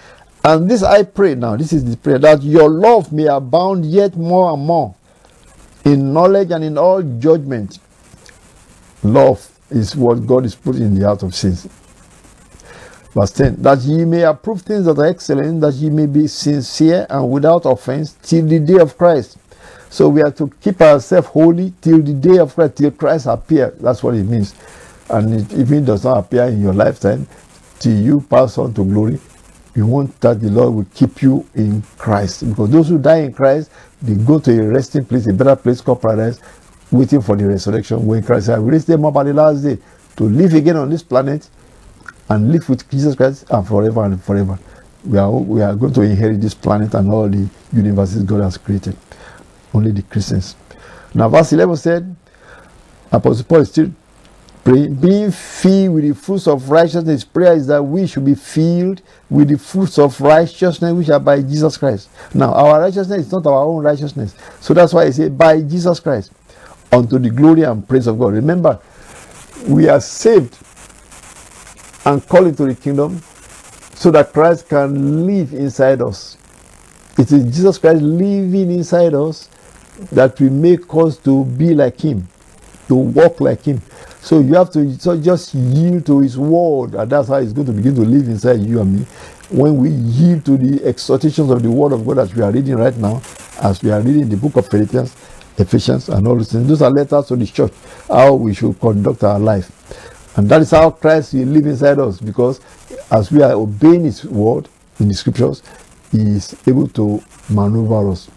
and 0.44 0.70
this 0.70 0.84
I 0.84 1.04
pray 1.04 1.36
now, 1.36 1.56
this 1.56 1.74
is 1.74 1.86
the 1.86 1.98
prayer, 1.98 2.20
that 2.20 2.44
your 2.44 2.70
love 2.70 3.12
may 3.14 3.28
abound 3.28 3.86
yet 3.86 4.16
more 4.16 4.54
and 4.54 4.66
more 4.66 4.96
in 5.86 6.14
knowledge 6.14 6.52
and 6.52 6.64
in 6.64 6.78
all 6.78 7.02
judgment. 7.20 7.80
Love 9.04 9.50
is 9.70 9.96
what 9.96 10.26
God 10.26 10.46
is 10.46 10.56
putting 10.56 10.84
in 10.84 10.96
the 10.96 11.06
heart 11.06 11.24
of 11.24 11.36
saints. 11.36 11.68
Verse 13.14 13.32
10 13.32 13.62
That 13.62 13.80
ye 13.80 14.06
may 14.06 14.24
approve 14.24 14.62
things 14.62 14.86
that 14.86 14.98
are 14.98 15.06
excellent, 15.06 15.62
that 15.62 15.74
ye 15.76 15.90
may 15.90 16.06
be 16.06 16.28
sincere 16.28 17.06
and 17.10 17.30
without 17.32 17.66
offense 17.66 18.14
till 18.22 18.46
the 18.46 18.60
day 18.60 18.80
of 18.80 18.98
Christ. 18.98 19.38
So 19.90 20.10
we 20.10 20.22
have 20.22 20.36
to 20.38 20.50
keep 20.62 20.82
ourselves 20.82 21.28
holy 21.28 21.74
till 21.82 22.02
the 22.02 22.14
day 22.14 22.40
of 22.40 22.56
Christ, 22.56 22.78
till 22.78 22.92
Christ 22.92 23.28
appears. 23.28 23.78
That's 23.80 24.02
what 24.02 24.16
it 24.16 24.24
means. 24.24 24.56
And 25.10 25.52
if 25.52 25.72
it 25.72 25.86
does 25.86 26.04
not 26.04 26.18
appear 26.18 26.46
in 26.46 26.62
your 26.62 26.74
lifetime, 26.74 27.28
till 27.80 28.00
you 28.00 28.22
pass 28.22 28.58
on 28.58 28.74
to 28.74 28.84
glory, 28.84 29.20
you 29.76 29.86
want 29.88 30.20
that 30.22 30.40
the 30.40 30.50
Lord 30.50 30.74
will 30.74 30.88
keep 30.94 31.22
you 31.22 31.48
in 31.56 31.82
Christ. 31.98 32.48
Because 32.48 32.70
those 32.70 32.90
who 32.90 33.00
die 33.00 33.20
in 33.22 33.34
Christ, 33.34 33.72
they 34.02 34.16
go 34.16 34.40
to 34.40 34.52
a 34.62 34.68
resting 34.68 35.06
place, 35.06 35.28
a 35.28 35.34
better 35.34 35.56
place 35.56 35.82
called 35.82 36.02
paradise, 36.02 36.40
waiting 36.92 37.22
for 37.22 37.36
the 37.36 37.48
resurrection 37.48 38.06
when 38.06 38.24
Christ 38.24 38.50
will 38.50 38.60
raise 38.62 38.86
them 38.86 39.06
up 39.06 39.16
at 39.18 39.26
the 39.26 39.34
last 39.34 39.64
day 39.64 39.78
to 40.18 40.24
live 40.26 40.54
again 40.54 40.78
on 40.78 40.90
this 40.90 41.02
planet 41.04 41.50
and 42.30 42.52
live 42.52 42.68
with 42.70 42.90
Jesus 42.90 43.16
Christ 43.16 43.46
and 43.50 43.68
forever 43.68 44.04
and 44.06 44.24
forever. 44.24 44.60
We 45.06 45.18
are, 45.18 45.32
we 45.32 45.62
are 45.62 45.76
going 45.76 45.94
to 45.94 46.02
inherit 46.02 46.40
this 46.40 46.54
planet 46.54 46.94
and 46.94 47.12
all 47.12 47.28
the 47.28 47.50
universes 47.74 48.24
God 48.24 48.42
has 48.42 48.58
created. 48.58 48.96
Only 49.74 49.92
the 49.92 50.04
Christians. 50.04 50.56
Now, 51.14 51.30
verse 51.30 51.52
11 51.52 51.76
said, 51.78 52.16
Apostle 53.12 53.46
Paul 53.46 53.60
is 53.60 53.70
still 53.70 53.92
Pray, 54.64 54.88
being 54.88 55.30
filled 55.30 55.96
with 55.96 56.04
the 56.06 56.14
fruits 56.14 56.48
of 56.48 56.70
righteousness. 56.70 57.26
Prayer 57.26 57.54
is 57.54 57.68
that 57.68 57.84
we 57.84 58.08
should 58.08 58.24
be 58.24 58.36
filled 58.36 59.02
with 59.30 59.50
the 59.50 59.58
fruits 59.58 60.00
of 60.00 60.20
righteousness 60.22 60.94
which 60.94 61.10
are 61.10 61.20
by 61.20 61.42
Jesus 61.42 61.76
Christ. 61.76 62.10
Now, 62.34 62.54
our 62.54 62.80
righteousness 62.80 63.26
is 63.26 63.32
not 63.32 63.46
our 63.46 63.66
own 63.66 63.84
righteousness. 63.84 64.36
So 64.62 64.74
that's 64.74 64.94
why 64.94 65.04
I 65.04 65.10
say 65.10 65.28
by 65.28 65.62
Jesus 65.62 66.00
Christ. 66.00 66.32
Unto 66.94 67.20
the 67.20 67.30
glory 67.30 67.64
and 67.64 67.86
praise 67.88 68.08
of 68.08 68.18
God. 68.18 68.34
Remember, 68.34 68.80
we 69.68 69.90
are 69.90 70.00
saved 70.00 70.58
and 72.06 72.26
called 72.28 72.48
into 72.48 72.66
the 72.66 72.76
kingdom 72.76 73.22
so 73.96 74.12
that 74.12 74.32
Christ 74.32 74.70
can 74.70 75.26
live 75.26 75.54
inside 75.54 76.02
us. 76.02 76.38
It 77.18 77.32
is 77.32 77.44
Jesus 77.56 77.78
Christ 77.78 78.02
living 78.02 78.72
inside 78.72 79.14
us 79.14 79.50
that 80.12 80.40
will 80.40 80.52
make 80.52 80.82
us 80.94 81.18
to 81.20 81.46
be 81.46 81.74
like 81.74 82.00
Him, 82.00 82.28
to 82.88 82.96
walk 82.96 83.42
like 83.42 83.64
Him. 83.64 83.82
So 84.24 84.40
you 84.40 84.54
have 84.54 84.72
to 84.72 84.98
so 85.00 85.20
just 85.20 85.54
yield 85.54 86.06
to 86.06 86.22
His 86.22 86.38
word, 86.38 86.96
and 86.96 87.12
that's 87.12 87.28
how 87.28 87.42
He's 87.42 87.52
going 87.52 87.68
to 87.68 87.74
begin 87.74 87.94
to 87.96 88.02
live 88.04 88.30
inside 88.30 88.62
you 88.62 88.80
and 88.80 89.00
me. 89.00 89.06
When 89.50 89.76
we 89.76 89.90
yield 89.90 90.46
to 90.46 90.56
the 90.56 90.82
exhortations 90.86 91.52
of 91.52 91.62
the 91.62 91.70
Word 91.70 91.92
of 91.92 92.06
God 92.08 92.16
that 92.16 92.34
we 92.34 92.42
are 92.42 92.50
reading 92.50 92.76
right 92.76 92.96
now, 92.96 93.22
as 93.62 93.84
we 93.84 93.92
are 93.92 94.00
reading 94.00 94.30
the 94.30 94.38
book 94.38 94.56
of 94.56 94.70
Philippians, 94.70 95.14
Ephesians, 95.58 96.08
and 96.08 96.26
all 96.26 96.38
those 96.38 96.54
things, 96.54 96.70
those 96.70 96.82
are 96.82 96.90
letters 96.90 97.26
to 97.28 97.36
the 97.36 97.46
church, 97.46 97.74
how 98.08 98.34
we 98.36 98.54
should 98.54 98.80
conduct 98.80 99.26
our 99.26 99.38
life. 99.38 99.70
And 100.38 100.48
that 100.48 100.62
is 100.62 100.72
how 100.72 100.92
Christ 100.92 101.34
will 101.34 101.48
live 101.48 101.66
inside 101.66 102.00
us, 102.00 102.22
because 102.22 102.62
as 103.12 103.30
we 103.30 103.42
are 103.44 103.52
obeying 103.52 104.06
His 104.06 104.24
word 104.24 104.70
in 105.02 105.10
the 105.10 105.16
scriptures, 105.16 105.62
He 106.14 106.22
is 106.22 106.56
able 106.66 106.88
to 106.88 107.22
maneuver 107.50 108.12
us. 108.12 108.32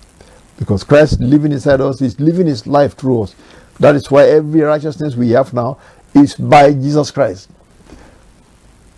Because 0.58 0.82
Christ 0.82 1.20
living 1.20 1.52
inside 1.52 1.80
us 1.80 2.02
is 2.02 2.18
living 2.18 2.48
His 2.48 2.66
life 2.66 2.96
through 2.96 3.22
us. 3.22 3.36
That 3.78 3.94
is 3.94 4.10
why 4.10 4.24
every 4.24 4.60
righteousness 4.60 5.14
we 5.16 5.30
have 5.30 5.52
now 5.52 5.78
is 6.14 6.34
by 6.34 6.72
Jesus 6.72 7.10
Christ. 7.10 7.50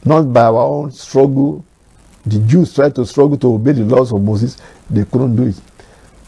Not 0.05 0.33
by 0.33 0.43
our 0.43 0.57
own 0.57 0.93
struggle. 0.93 1.65
The 2.25 2.39
Jews 2.41 2.75
tried 2.75 2.95
to 2.97 3.07
struggle 3.07 3.37
to 3.39 3.55
obey 3.55 3.73
the 3.73 3.85
laws 3.85 4.13
of 4.13 4.23
Moses, 4.23 4.59
they 4.91 5.05
couldn't 5.05 5.37
do 5.37 5.45
it 5.45 5.61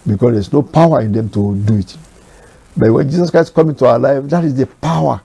because 0.07 0.33
there's 0.33 0.53
no 0.53 0.63
power 0.63 1.01
in 1.01 1.13
them 1.13 1.29
to 1.31 1.57
do 1.57 1.79
it. 1.79 1.97
But 2.77 2.93
when 2.93 3.11
Jesus 3.11 3.31
Christ 3.31 3.55
comes 3.55 3.71
into 3.71 3.87
our 3.87 3.99
life, 3.99 4.25
that 4.25 4.45
is 4.45 4.55
the 4.55 4.67
power 4.67 5.21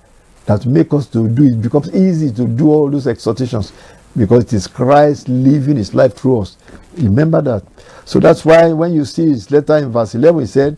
that 0.45 0.65
makes 0.65 0.93
us 0.93 1.07
to 1.07 1.27
do 1.27 1.43
it. 1.43 1.53
it. 1.53 1.61
becomes 1.61 1.93
easy 1.93 2.31
to 2.33 2.47
do 2.47 2.69
all 2.69 2.89
those 2.89 3.07
exhortations 3.07 3.71
because 4.17 4.43
it 4.45 4.53
is 4.53 4.67
Christ 4.67 5.27
living 5.27 5.77
his 5.77 5.93
life 5.93 6.15
through 6.15 6.41
us. 6.41 6.57
Remember 6.97 7.41
that. 7.41 7.63
So 8.05 8.19
that's 8.19 8.45
why 8.45 8.71
when 8.71 8.93
you 8.93 9.05
see 9.05 9.27
his 9.27 9.51
letter 9.51 9.77
in 9.77 9.91
verse 9.91 10.15
11, 10.15 10.41
he 10.41 10.47
said, 10.47 10.77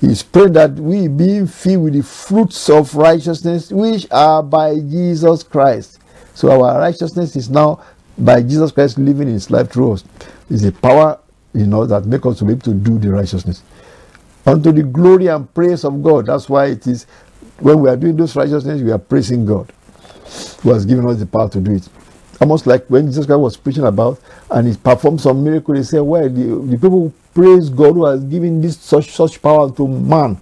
He's 0.00 0.22
praying 0.22 0.52
that 0.52 0.72
we 0.72 1.08
be 1.08 1.44
filled 1.46 1.84
with 1.84 1.94
the 1.94 2.02
fruits 2.02 2.70
of 2.70 2.94
righteousness 2.94 3.72
which 3.72 4.06
are 4.10 4.42
by 4.42 4.76
Jesus 4.76 5.42
Christ. 5.42 5.98
So 6.34 6.50
our 6.50 6.78
righteousness 6.78 7.34
is 7.34 7.50
now 7.50 7.82
by 8.16 8.42
Jesus 8.42 8.70
Christ 8.70 8.98
living 8.98 9.28
his 9.28 9.50
life 9.50 9.70
through 9.70 9.92
us. 9.92 10.04
It's 10.50 10.62
a 10.64 10.72
power, 10.72 11.18
you 11.52 11.66
know, 11.66 11.84
that 11.86 12.04
makes 12.04 12.24
us 12.26 12.38
to 12.38 12.44
be 12.44 12.52
able 12.52 12.62
to 12.62 12.74
do 12.74 12.98
the 12.98 13.10
righteousness. 13.10 13.62
Unto 14.46 14.70
the 14.72 14.84
glory 14.84 15.26
and 15.26 15.52
praise 15.52 15.84
of 15.84 16.02
God. 16.02 16.26
That's 16.26 16.48
why 16.48 16.66
it 16.66 16.86
is 16.86 17.06
when 17.58 17.80
we 17.80 17.90
are 17.90 17.96
doing 17.96 18.16
those 18.16 18.36
righteousness, 18.36 18.80
we 18.80 18.92
are 18.92 18.98
praising 18.98 19.44
God. 19.44 19.72
who 20.62 20.72
has 20.72 20.84
given 20.84 21.08
us 21.08 21.18
the 21.18 21.26
power 21.26 21.48
to 21.48 21.60
do 21.60 21.74
it. 21.74 21.88
Almost 22.40 22.66
like 22.66 22.86
when 22.86 23.06
Jesus 23.06 23.26
Christ 23.26 23.40
was 23.40 23.56
preaching 23.56 23.84
about 23.84 24.20
and 24.50 24.68
he 24.68 24.76
performed 24.76 25.20
some 25.20 25.42
miracle, 25.42 25.74
he 25.74 25.82
said, 25.82 26.00
Well, 26.00 26.28
the, 26.28 26.66
the 26.66 26.78
people 26.78 27.12
praise 27.38 27.70
God 27.70 27.94
who 27.94 28.04
has 28.04 28.24
given 28.24 28.60
this 28.60 28.76
such 28.76 29.12
such 29.12 29.40
power 29.40 29.70
to 29.70 29.86
man. 29.86 30.40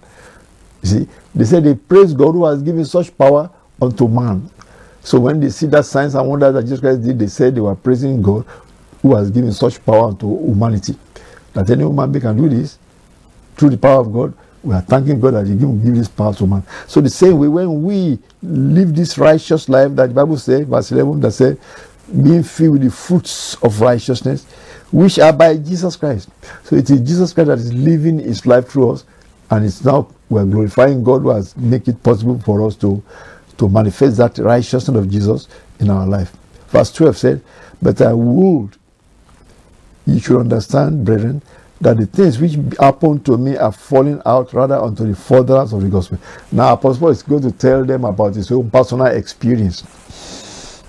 You 0.82 0.88
see, 0.88 1.08
they 1.34 1.44
said 1.44 1.62
they 1.62 1.74
praise 1.74 2.14
God 2.14 2.32
who 2.32 2.46
has 2.46 2.62
given 2.62 2.86
such 2.86 3.16
power 3.18 3.50
unto 3.82 4.08
man. 4.08 4.48
So 5.02 5.20
when 5.20 5.38
they 5.38 5.50
see 5.50 5.66
that 5.66 5.84
signs 5.84 6.14
and 6.14 6.26
wonders 6.26 6.54
that 6.54 6.62
Jesus 6.62 6.80
Christ 6.80 7.02
did, 7.02 7.18
they 7.18 7.26
said 7.26 7.54
they 7.54 7.60
were 7.60 7.74
praising 7.74 8.22
God 8.22 8.46
who 9.02 9.14
has 9.14 9.30
given 9.30 9.52
such 9.52 9.84
power 9.84 10.08
unto 10.08 10.26
humanity. 10.46 10.96
That 11.52 11.68
any 11.68 11.84
human 11.84 12.10
being 12.10 12.22
can 12.22 12.34
do 12.34 12.48
this 12.48 12.78
through 13.58 13.70
the 13.70 13.78
power 13.78 14.00
of 14.00 14.10
God. 14.10 14.32
We 14.62 14.74
are 14.74 14.80
thanking 14.80 15.20
God 15.20 15.34
that 15.34 15.46
He 15.46 15.54
give, 15.54 15.84
give 15.84 15.96
this 15.96 16.08
power 16.08 16.32
to 16.32 16.46
man. 16.46 16.62
So 16.86 17.02
the 17.02 17.10
same 17.10 17.38
way, 17.38 17.48
when 17.48 17.82
we 17.82 18.18
live 18.42 18.96
this 18.96 19.18
righteous 19.18 19.68
life 19.68 19.94
that 19.96 20.08
the 20.08 20.14
Bible 20.14 20.38
says, 20.38 20.66
verse 20.66 20.90
11, 20.92 21.20
that 21.20 21.32
said, 21.32 21.60
being 22.22 22.42
filled 22.42 22.72
with 22.72 22.84
the 22.84 22.90
fruits 22.90 23.54
of 23.62 23.82
righteousness, 23.82 24.46
which 24.90 25.18
are 25.18 25.32
by 25.32 25.56
Jesus 25.56 25.96
Christ. 25.96 26.28
So 26.64 26.76
it 26.76 26.88
is 26.90 27.00
Jesus 27.00 27.32
Christ 27.32 27.48
that 27.48 27.58
is 27.58 27.72
living 27.72 28.18
His 28.18 28.46
life 28.46 28.68
through 28.68 28.92
us, 28.92 29.04
and 29.50 29.64
it's 29.64 29.84
now 29.84 30.08
we 30.28 30.40
are 30.40 30.44
glorifying 30.46 31.04
God 31.04 31.22
who 31.22 31.30
has 31.30 31.56
made 31.56 31.86
it 31.88 32.02
possible 32.02 32.38
for 32.40 32.66
us 32.66 32.76
to 32.76 33.02
to 33.58 33.68
manifest 33.68 34.18
that 34.18 34.36
righteousness 34.38 34.96
of 34.96 35.10
Jesus 35.10 35.48
in 35.80 35.88
our 35.88 36.06
life. 36.06 36.30
Verse 36.68 36.92
12 36.92 37.16
said, 37.16 37.42
But 37.80 38.00
I 38.02 38.12
would 38.12 38.76
you 40.06 40.20
should 40.20 40.40
understand, 40.40 41.04
brethren, 41.04 41.42
that 41.80 41.98
the 41.98 42.06
things 42.06 42.38
which 42.38 42.54
happened 42.80 43.26
to 43.26 43.36
me 43.36 43.56
are 43.56 43.72
falling 43.72 44.22
out 44.24 44.52
rather 44.54 44.76
unto 44.76 45.06
the 45.06 45.14
furtherance 45.14 45.72
of 45.72 45.82
the 45.82 45.88
gospel. 45.88 46.18
Now, 46.50 46.72
Apostle 46.72 47.00
Paul 47.00 47.08
is 47.10 47.22
going 47.22 47.42
to 47.42 47.52
tell 47.52 47.84
them 47.84 48.04
about 48.04 48.34
his 48.34 48.50
own 48.50 48.70
personal 48.70 49.06
experience. 49.06 49.82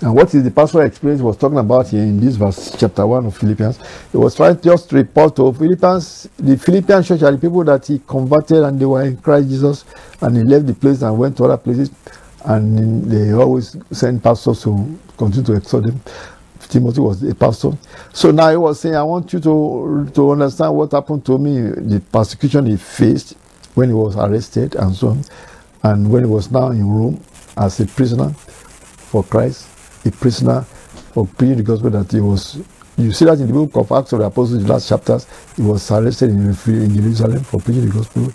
And 0.00 0.14
what 0.14 0.32
is 0.32 0.44
the 0.44 0.50
personal 0.52 0.86
experience 0.86 1.20
he 1.20 1.26
was 1.26 1.36
talking 1.36 1.58
about 1.58 1.88
here 1.88 2.02
in 2.02 2.20
this 2.20 2.36
verse, 2.36 2.76
chapter 2.78 3.04
1 3.04 3.26
of 3.26 3.36
Philippians? 3.36 3.78
He 4.12 4.16
was 4.16 4.36
trying 4.36 4.60
just 4.60 4.90
to 4.90 4.96
report 4.96 5.34
to 5.36 5.52
Philippians, 5.52 6.28
the 6.38 6.56
Philippian 6.56 7.02
church 7.02 7.22
are 7.22 7.32
the 7.32 7.38
people 7.38 7.64
that 7.64 7.84
he 7.86 8.00
converted 8.06 8.62
and 8.62 8.78
they 8.78 8.86
were 8.86 9.02
in 9.02 9.16
Christ 9.16 9.48
Jesus 9.48 9.84
and 10.20 10.36
he 10.36 10.44
left 10.44 10.68
the 10.68 10.74
place 10.74 11.02
and 11.02 11.18
went 11.18 11.36
to 11.38 11.44
other 11.44 11.56
places 11.56 11.90
and 12.44 13.10
they 13.10 13.32
always 13.32 13.76
send 13.90 14.22
pastors 14.22 14.62
to 14.62 14.98
continue 15.16 15.46
to 15.46 15.54
exhort 15.54 15.84
them. 15.84 16.00
Timothy 16.68 17.00
was 17.00 17.22
a 17.22 17.34
pastor. 17.34 17.72
So 18.12 18.30
now 18.30 18.50
he 18.50 18.56
was 18.56 18.80
saying, 18.80 18.94
I 18.94 19.02
want 19.02 19.32
you 19.32 19.40
to, 19.40 20.10
to 20.14 20.30
understand 20.30 20.74
what 20.76 20.92
happened 20.92 21.24
to 21.26 21.38
me, 21.38 21.60
the 21.60 22.00
persecution 22.12 22.66
he 22.66 22.76
faced 22.76 23.32
when 23.74 23.88
he 23.88 23.94
was 23.94 24.16
arrested 24.16 24.74
and 24.76 24.94
so 24.94 25.08
on, 25.08 25.22
and 25.82 26.10
when 26.10 26.24
he 26.24 26.30
was 26.30 26.50
now 26.50 26.70
in 26.70 26.88
Rome 26.88 27.20
as 27.56 27.80
a 27.80 27.86
prisoner 27.86 28.30
for 28.30 29.24
Christ, 29.24 29.67
a 30.08 30.10
prisoner 30.12 30.62
for 30.62 31.26
preaching 31.26 31.58
the 31.58 31.62
gospel 31.62 31.90
that 31.90 32.10
he 32.10 32.20
was. 32.20 32.60
You 32.96 33.12
see 33.12 33.26
that 33.26 33.38
in 33.38 33.46
the 33.46 33.52
book 33.52 33.76
of 33.76 33.92
Acts 33.92 34.12
of 34.12 34.18
the 34.18 34.26
Apostles, 34.26 34.64
the 34.64 34.72
last 34.72 34.88
chapters, 34.88 35.26
he 35.56 35.62
was 35.62 35.90
arrested 35.90 36.30
in, 36.30 36.52
Jerusalem 36.52 37.44
for 37.44 37.60
preaching 37.60 37.86
the 37.86 37.92
gospel 37.92 38.32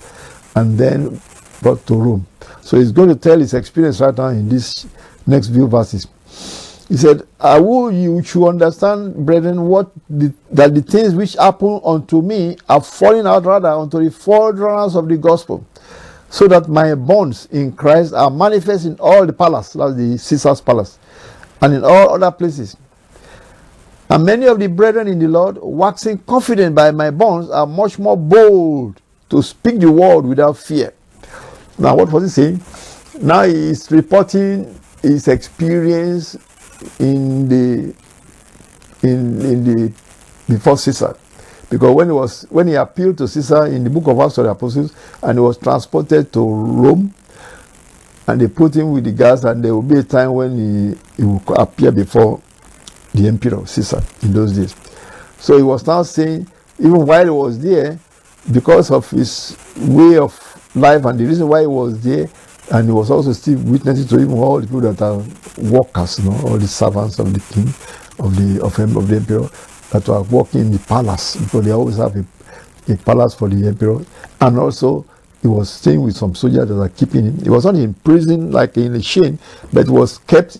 and 0.55 0.77
then 0.77 1.19
brought 1.61 1.85
to 1.87 1.95
Rome. 1.95 2.27
So 2.61 2.77
he's 2.77 2.91
going 2.91 3.09
to 3.09 3.15
tell 3.15 3.39
his 3.39 3.53
experience 3.53 3.99
right 3.99 4.15
now 4.17 4.27
in 4.27 4.47
this 4.47 4.87
next 5.27 5.49
few 5.49 5.67
verses. 5.67 6.07
He 6.89 6.97
said, 6.97 7.25
I 7.39 7.59
will 7.59 7.91
you 7.91 8.21
should 8.23 8.47
understand, 8.47 9.25
brethren, 9.25 9.67
what 9.67 9.91
the, 10.09 10.33
that 10.51 10.75
the 10.75 10.81
things 10.81 11.15
which 11.15 11.33
happen 11.33 11.81
unto 11.83 12.21
me 12.21 12.57
are 12.69 12.81
falling 12.81 13.25
out 13.25 13.45
rather 13.45 13.69
unto 13.69 14.03
the 14.03 14.11
furtherance 14.11 14.95
of 14.95 15.07
the 15.07 15.17
gospel, 15.17 15.65
so 16.29 16.47
that 16.47 16.67
my 16.67 16.93
bonds 16.95 17.47
in 17.47 17.71
Christ 17.71 18.13
are 18.13 18.29
manifest 18.29 18.85
in 18.85 18.95
all 18.99 19.25
the 19.25 19.33
palace, 19.33 19.73
that's 19.73 19.95
the 19.95 20.17
Caesar's 20.17 20.61
palace, 20.61 20.99
and 21.61 21.73
in 21.73 21.83
all 21.83 22.13
other 22.15 22.31
places. 22.31 22.77
And 24.09 24.25
many 24.25 24.45
of 24.47 24.59
the 24.59 24.67
brethren 24.67 25.07
in 25.07 25.19
the 25.19 25.27
Lord, 25.27 25.57
waxing 25.61 26.19
confident 26.19 26.75
by 26.75 26.91
my 26.91 27.09
bonds, 27.09 27.49
are 27.49 27.65
much 27.65 27.97
more 27.97 28.17
bold 28.17 29.01
to 29.29 29.41
speak 29.41 29.79
the 29.79 29.91
word 29.91 30.21
without 30.25 30.57
fear. 30.57 30.93
Now, 31.77 31.95
what 31.95 32.11
was 32.11 32.23
he 32.23 32.29
saying? 32.29 32.61
Now 33.21 33.43
he 33.43 33.53
is 33.69 33.89
reporting 33.91 34.79
his 35.01 35.27
experience 35.27 36.35
in 36.99 37.47
the 37.47 37.95
in 39.03 39.41
in 39.41 39.63
the 39.63 39.93
before 40.47 40.77
Caesar. 40.77 41.15
Because 41.69 41.95
when 41.95 42.07
he 42.07 42.13
was 42.13 42.43
when 42.49 42.67
he 42.67 42.75
appealed 42.75 43.17
to 43.19 43.27
Caesar 43.27 43.65
in 43.67 43.83
the 43.83 43.89
book 43.89 44.07
of 44.07 44.19
Acts 44.19 44.37
of 44.37 44.45
the 44.45 44.51
Apostles 44.51 44.93
and 45.21 45.37
he 45.37 45.41
was 45.41 45.57
transported 45.57 46.31
to 46.33 46.39
Rome 46.39 47.13
and 48.27 48.39
they 48.39 48.47
put 48.47 48.75
him 48.75 48.91
with 48.91 49.03
the 49.03 49.11
guards 49.11 49.43
and 49.45 49.63
there 49.63 49.73
will 49.73 49.81
be 49.81 49.97
a 49.99 50.03
time 50.03 50.33
when 50.33 50.51
he, 50.57 50.97
he 51.17 51.23
will 51.23 51.41
appear 51.55 51.91
before 51.91 52.41
the 53.13 53.27
emperor 53.27 53.65
Caesar 53.65 54.01
in 54.21 54.33
those 54.33 54.53
days. 54.53 54.75
So 55.39 55.57
he 55.57 55.63
was 55.63 55.85
now 55.85 56.03
saying, 56.03 56.47
even 56.79 57.05
while 57.05 57.23
he 57.23 57.29
was 57.29 57.59
there, 57.59 57.99
because 58.51 58.91
of 58.91 59.09
his 59.09 59.57
way 59.77 60.17
of 60.17 60.33
life 60.75 61.05
and 61.05 61.19
the 61.19 61.25
reason 61.25 61.47
why 61.47 61.61
he 61.61 61.67
was 61.67 62.01
there, 62.01 62.29
and 62.71 62.85
he 62.85 62.91
was 62.91 63.11
also 63.11 63.33
still 63.33 63.59
witnessing 63.59 64.07
to 64.07 64.15
even 64.19 64.37
all 64.37 64.59
the 64.59 64.67
people 64.67 64.81
that 64.81 65.01
are 65.01 65.21
workers, 65.69 66.19
you 66.19 66.29
know, 66.29 66.37
all 66.43 66.57
the 66.57 66.67
servants 66.67 67.19
of 67.19 67.33
the 67.33 67.39
king, 67.53 67.67
of 68.25 68.35
the 68.35 68.63
of, 68.63 68.75
him, 68.75 68.95
of 68.97 69.07
the 69.07 69.17
emperor, 69.17 69.49
that 69.91 70.07
are 70.09 70.23
working 70.23 70.61
in 70.61 70.71
the 70.71 70.79
palace 70.79 71.35
because 71.35 71.65
they 71.65 71.71
always 71.71 71.97
have 71.97 72.15
a, 72.15 72.25
a 72.91 72.97
palace 72.97 73.35
for 73.35 73.49
the 73.49 73.67
emperor, 73.67 74.03
and 74.41 74.57
also 74.57 75.05
he 75.43 75.47
was 75.49 75.69
staying 75.69 76.01
with 76.01 76.15
some 76.15 76.33
soldiers 76.33 76.69
that 76.69 76.79
are 76.81 76.89
keeping 76.89 77.25
him. 77.25 77.37
He 77.43 77.49
was 77.49 77.65
not 77.65 77.75
in 77.75 77.93
prison 77.93 78.51
like 78.51 78.77
in 78.77 78.95
a 78.95 79.01
chain, 79.01 79.37
but 79.73 79.89
was 79.89 80.17
kept 80.19 80.59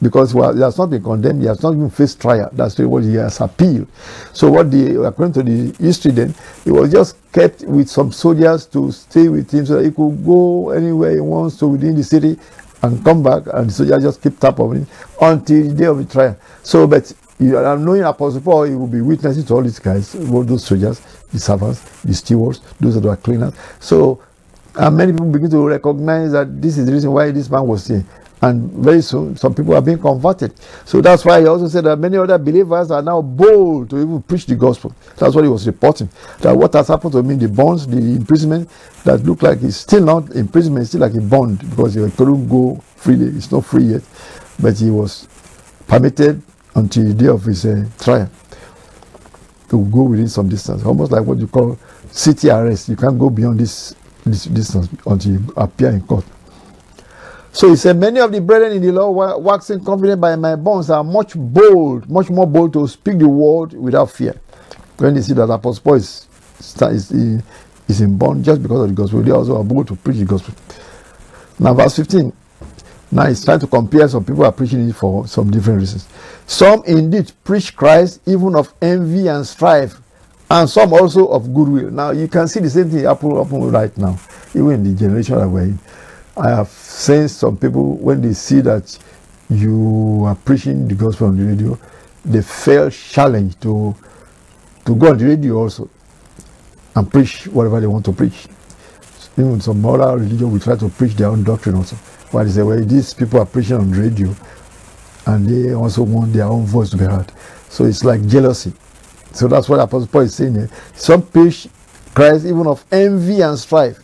because 0.00 0.32
he 0.32 0.38
has 0.38 0.78
not 0.78 0.88
been 0.88 1.02
condemned, 1.02 1.42
he 1.42 1.48
has 1.48 1.62
not 1.62 1.74
even 1.74 1.90
faced 1.90 2.20
trial. 2.20 2.48
That's 2.52 2.78
what 2.78 3.02
he 3.02 3.14
has 3.16 3.40
appealed. 3.40 3.88
So, 4.32 4.50
what 4.50 4.70
the 4.70 5.02
according 5.02 5.34
to 5.34 5.42
the 5.42 5.84
history, 5.84 6.12
then 6.12 6.34
he 6.64 6.70
was 6.70 6.92
just 6.92 7.16
kept 7.32 7.62
with 7.62 7.90
some 7.90 8.12
soldiers 8.12 8.66
to 8.66 8.92
stay 8.92 9.28
with 9.28 9.52
him 9.52 9.66
so 9.66 9.76
that 9.76 9.84
he 9.84 9.90
could 9.90 10.24
go 10.24 10.70
anywhere 10.70 11.14
he 11.14 11.20
wants 11.20 11.56
to 11.58 11.66
within 11.66 11.96
the 11.96 12.04
city 12.04 12.38
and 12.82 13.04
come 13.04 13.22
back, 13.22 13.42
and 13.52 13.68
the 13.68 13.72
soldiers 13.72 14.02
just 14.04 14.22
keep 14.22 14.38
tap 14.38 14.60
of 14.60 14.72
him 14.72 14.86
until 15.20 15.68
the 15.68 15.74
day 15.74 15.84
of 15.86 15.98
the 15.98 16.04
trial. 16.04 16.38
So, 16.62 16.86
but 16.86 17.12
I'm 17.40 17.84
knowing 17.84 18.02
Apostle 18.02 18.40
Paul, 18.42 18.64
he 18.64 18.74
will 18.74 18.86
be 18.86 19.00
witnessing 19.00 19.44
to 19.46 19.54
all 19.54 19.62
these 19.62 19.78
guys, 19.78 20.14
all 20.14 20.44
those 20.44 20.64
soldiers, 20.64 21.00
the 21.32 21.38
servants, 21.38 21.80
the 22.02 22.12
stewards, 22.14 22.60
those 22.78 22.94
that 22.94 23.04
were 23.04 23.16
cleaners. 23.16 23.54
So, 23.78 24.22
and 24.76 24.96
many 24.96 25.12
people 25.12 25.30
begin 25.30 25.50
to 25.50 25.66
recognize 25.66 26.32
that 26.32 26.60
this 26.60 26.76
is 26.76 26.86
the 26.86 26.92
reason 26.92 27.12
why 27.12 27.30
this 27.30 27.48
man 27.50 27.66
was 27.66 27.86
here 27.86 28.04
and 28.42 28.70
very 28.72 29.02
soon 29.02 29.36
some 29.36 29.54
people 29.54 29.74
are 29.74 29.82
being 29.82 29.98
converted. 29.98 30.52
So 30.84 31.00
that's 31.00 31.24
why 31.24 31.40
he 31.40 31.46
also 31.46 31.68
said 31.68 31.84
that 31.84 31.96
many 31.96 32.16
other 32.16 32.38
believers 32.38 32.90
are 32.90 33.02
now 33.02 33.20
bold 33.20 33.90
to 33.90 33.98
even 33.98 34.22
preach 34.22 34.46
the 34.46 34.54
gospel. 34.54 34.94
That's 35.16 35.34
what 35.34 35.44
he 35.44 35.50
was 35.50 35.66
reporting. 35.66 36.08
That 36.40 36.56
what 36.56 36.72
has 36.74 36.88
happened 36.88 37.12
to 37.12 37.22
me, 37.22 37.34
the 37.36 37.48
bonds, 37.48 37.86
the 37.86 37.98
imprisonment 37.98 38.70
that 39.04 39.22
look 39.24 39.42
like 39.42 39.62
it's 39.62 39.76
still 39.76 40.04
not 40.04 40.30
imprisonment, 40.30 40.86
still 40.86 41.00
like 41.00 41.14
a 41.14 41.20
bond 41.20 41.68
because 41.70 41.94
he 41.94 42.10
couldn't 42.12 42.48
go 42.48 42.82
freely. 42.96 43.26
It's 43.26 43.52
not 43.52 43.64
free 43.64 43.84
yet, 43.84 44.02
but 44.60 44.78
he 44.78 44.90
was 44.90 45.28
permitted 45.86 46.42
until 46.80 47.04
the 47.04 47.14
day 47.14 47.26
of 47.28 47.44
his 47.44 47.64
uh, 47.66 47.86
trial 48.00 48.30
to 49.68 49.84
go 49.86 50.02
within 50.02 50.28
some 50.28 50.48
distance, 50.48 50.84
almost 50.84 51.12
like 51.12 51.22
what 51.24 51.38
you 51.38 51.46
call 51.46 51.78
city 52.10 52.50
arrest. 52.50 52.88
You 52.88 52.96
can't 52.96 53.18
go 53.18 53.30
beyond 53.30 53.60
this, 53.60 53.94
this 54.24 54.44
distance 54.46 54.88
until 55.06 55.32
you 55.32 55.52
appear 55.56 55.90
in 55.90 56.00
court. 56.02 56.24
So 57.52 57.68
he 57.70 57.76
said, 57.76 57.96
Many 57.96 58.20
of 58.20 58.32
the 58.32 58.40
brethren 58.40 58.72
in 58.72 58.82
the 58.82 58.92
Lord, 58.92 59.42
waxing 59.44 59.84
confident 59.84 60.20
by 60.20 60.34
my 60.36 60.56
bonds, 60.56 60.90
are 60.90 61.04
much 61.04 61.32
bold, 61.36 62.08
much 62.10 62.30
more 62.30 62.46
bold 62.46 62.72
to 62.74 62.86
speak 62.88 63.18
the 63.18 63.28
word 63.28 63.72
without 63.74 64.10
fear. 64.10 64.34
When 64.98 65.14
they 65.14 65.22
see 65.22 65.34
that 65.34 65.50
Apostle 65.50 65.82
Paul 65.82 65.94
is, 65.94 66.26
is, 66.80 67.10
is 67.88 68.00
in 68.00 68.18
bond 68.18 68.44
just 68.44 68.62
because 68.62 68.82
of 68.82 68.88
the 68.88 68.94
gospel, 68.94 69.22
they 69.22 69.30
also 69.30 69.56
are 69.58 69.64
bold 69.64 69.88
to 69.88 69.96
preach 69.96 70.18
the 70.18 70.24
gospel. 70.24 70.54
Now, 71.58 71.74
verse 71.74 71.96
15. 71.96 72.32
Now 73.12 73.26
he's 73.26 73.44
trying 73.44 73.58
to 73.60 73.66
compare 73.66 74.06
some 74.08 74.24
people 74.24 74.44
are 74.44 74.52
preaching 74.52 74.88
it 74.88 74.94
for 74.94 75.26
some 75.26 75.50
different 75.50 75.80
reasons. 75.80 76.08
Some 76.46 76.84
indeed 76.86 77.32
preach 77.42 77.74
Christ 77.74 78.20
even 78.26 78.54
of 78.54 78.72
envy 78.80 79.26
and 79.26 79.44
strife, 79.44 80.00
and 80.48 80.68
some 80.68 80.92
also 80.92 81.26
of 81.28 81.52
goodwill. 81.52 81.90
Now 81.90 82.10
you 82.10 82.28
can 82.28 82.46
see 82.46 82.60
the 82.60 82.70
same 82.70 82.88
thing 82.90 83.04
happen, 83.04 83.36
happen 83.36 83.70
right 83.70 83.96
now, 83.98 84.18
even 84.54 84.70
in 84.72 84.84
the 84.84 84.98
generation 84.98 85.38
that 85.38 85.48
we're 85.48 85.62
in. 85.62 85.78
I 86.36 86.50
have 86.50 86.68
seen 86.68 87.28
some 87.28 87.56
people 87.56 87.96
when 87.96 88.20
they 88.20 88.32
see 88.32 88.60
that 88.60 88.96
you 89.48 90.22
are 90.24 90.36
preaching 90.36 90.86
the 90.86 90.94
gospel 90.94 91.26
on 91.26 91.36
the 91.36 91.44
radio, 91.44 91.78
they 92.24 92.42
feel 92.42 92.90
challenged 92.90 93.60
to 93.62 93.94
to 94.84 94.94
go 94.94 95.10
on 95.10 95.18
the 95.18 95.26
radio 95.26 95.56
also 95.56 95.90
and 96.94 97.10
preach 97.10 97.46
whatever 97.48 97.80
they 97.80 97.86
want 97.86 98.04
to 98.04 98.12
preach. 98.12 98.46
Even 99.36 99.60
some 99.60 99.84
other 99.84 100.16
religion 100.16 100.52
will 100.52 100.60
try 100.60 100.76
to 100.76 100.88
preach 100.88 101.14
their 101.14 101.28
own 101.28 101.42
doctrine 101.42 101.74
also. 101.74 101.96
But 102.32 102.44
they 102.44 102.50
say, 102.50 102.62
well, 102.62 102.80
these 102.84 103.12
people 103.14 103.40
are 103.40 103.46
preaching 103.46 103.76
on 103.76 103.90
radio 103.90 104.34
and 105.26 105.46
they 105.46 105.74
also 105.74 106.02
want 106.02 106.32
their 106.32 106.44
own 106.46 106.64
voice 106.64 106.90
to 106.90 106.96
be 106.96 107.04
heard. 107.04 107.32
So 107.68 107.84
it's 107.84 108.04
like 108.04 108.26
jealousy. 108.26 108.72
So 109.32 109.48
that's 109.48 109.68
what 109.68 109.80
Apostle 109.80 110.08
Paul 110.08 110.22
is 110.22 110.34
saying 110.34 110.54
here. 110.54 110.70
Some 110.94 111.22
preach 111.22 111.68
Christ 112.14 112.44
even 112.46 112.66
of 112.66 112.84
envy 112.90 113.40
and 113.40 113.58
strife 113.58 113.98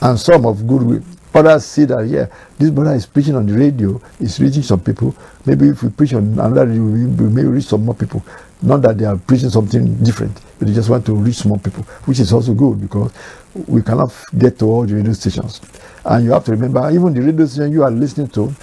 and 0.00 0.18
some 0.18 0.46
of 0.46 0.66
goodwill. 0.66 1.02
others 1.34 1.64
see 1.64 1.84
that 1.84 2.06
yeah, 2.06 2.26
this 2.58 2.70
brother 2.70 2.94
is 2.94 3.06
preaching 3.06 3.34
on 3.34 3.46
the 3.46 3.52
radio, 3.52 4.00
is 4.20 4.38
reaching 4.40 4.62
some 4.62 4.80
people. 4.80 5.14
Maybe 5.44 5.68
if 5.68 5.82
we 5.82 5.90
preach 5.90 6.14
on 6.14 6.24
another 6.38 6.66
radio, 6.66 6.82
we 6.82 7.28
may 7.28 7.42
reach 7.42 7.64
some 7.64 7.84
more 7.84 7.94
people. 7.94 8.24
Not 8.62 8.82
that 8.82 8.98
they 8.98 9.04
are 9.04 9.16
preaching 9.16 9.50
something 9.50 9.96
different, 9.96 10.40
but 10.58 10.68
they 10.68 10.74
just 10.74 10.88
want 10.88 11.04
to 11.06 11.14
reach 11.14 11.44
more 11.44 11.58
people, 11.58 11.82
which 12.04 12.20
is 12.20 12.32
also 12.32 12.54
good 12.54 12.80
because 12.80 13.12
we 13.66 13.82
cannot 13.82 14.12
get 14.38 14.58
to 14.60 14.66
all 14.66 14.86
the 14.86 14.94
radio 14.94 15.12
stations. 15.12 15.60
And 16.04 16.24
you 16.24 16.32
have 16.32 16.44
to 16.44 16.50
remember, 16.52 16.90
even 16.90 17.14
the 17.14 17.22
radio 17.22 17.46
station 17.46 17.72
you 17.72 17.82
are 17.82 17.90
listening 17.90 18.28
to, 18.28 18.54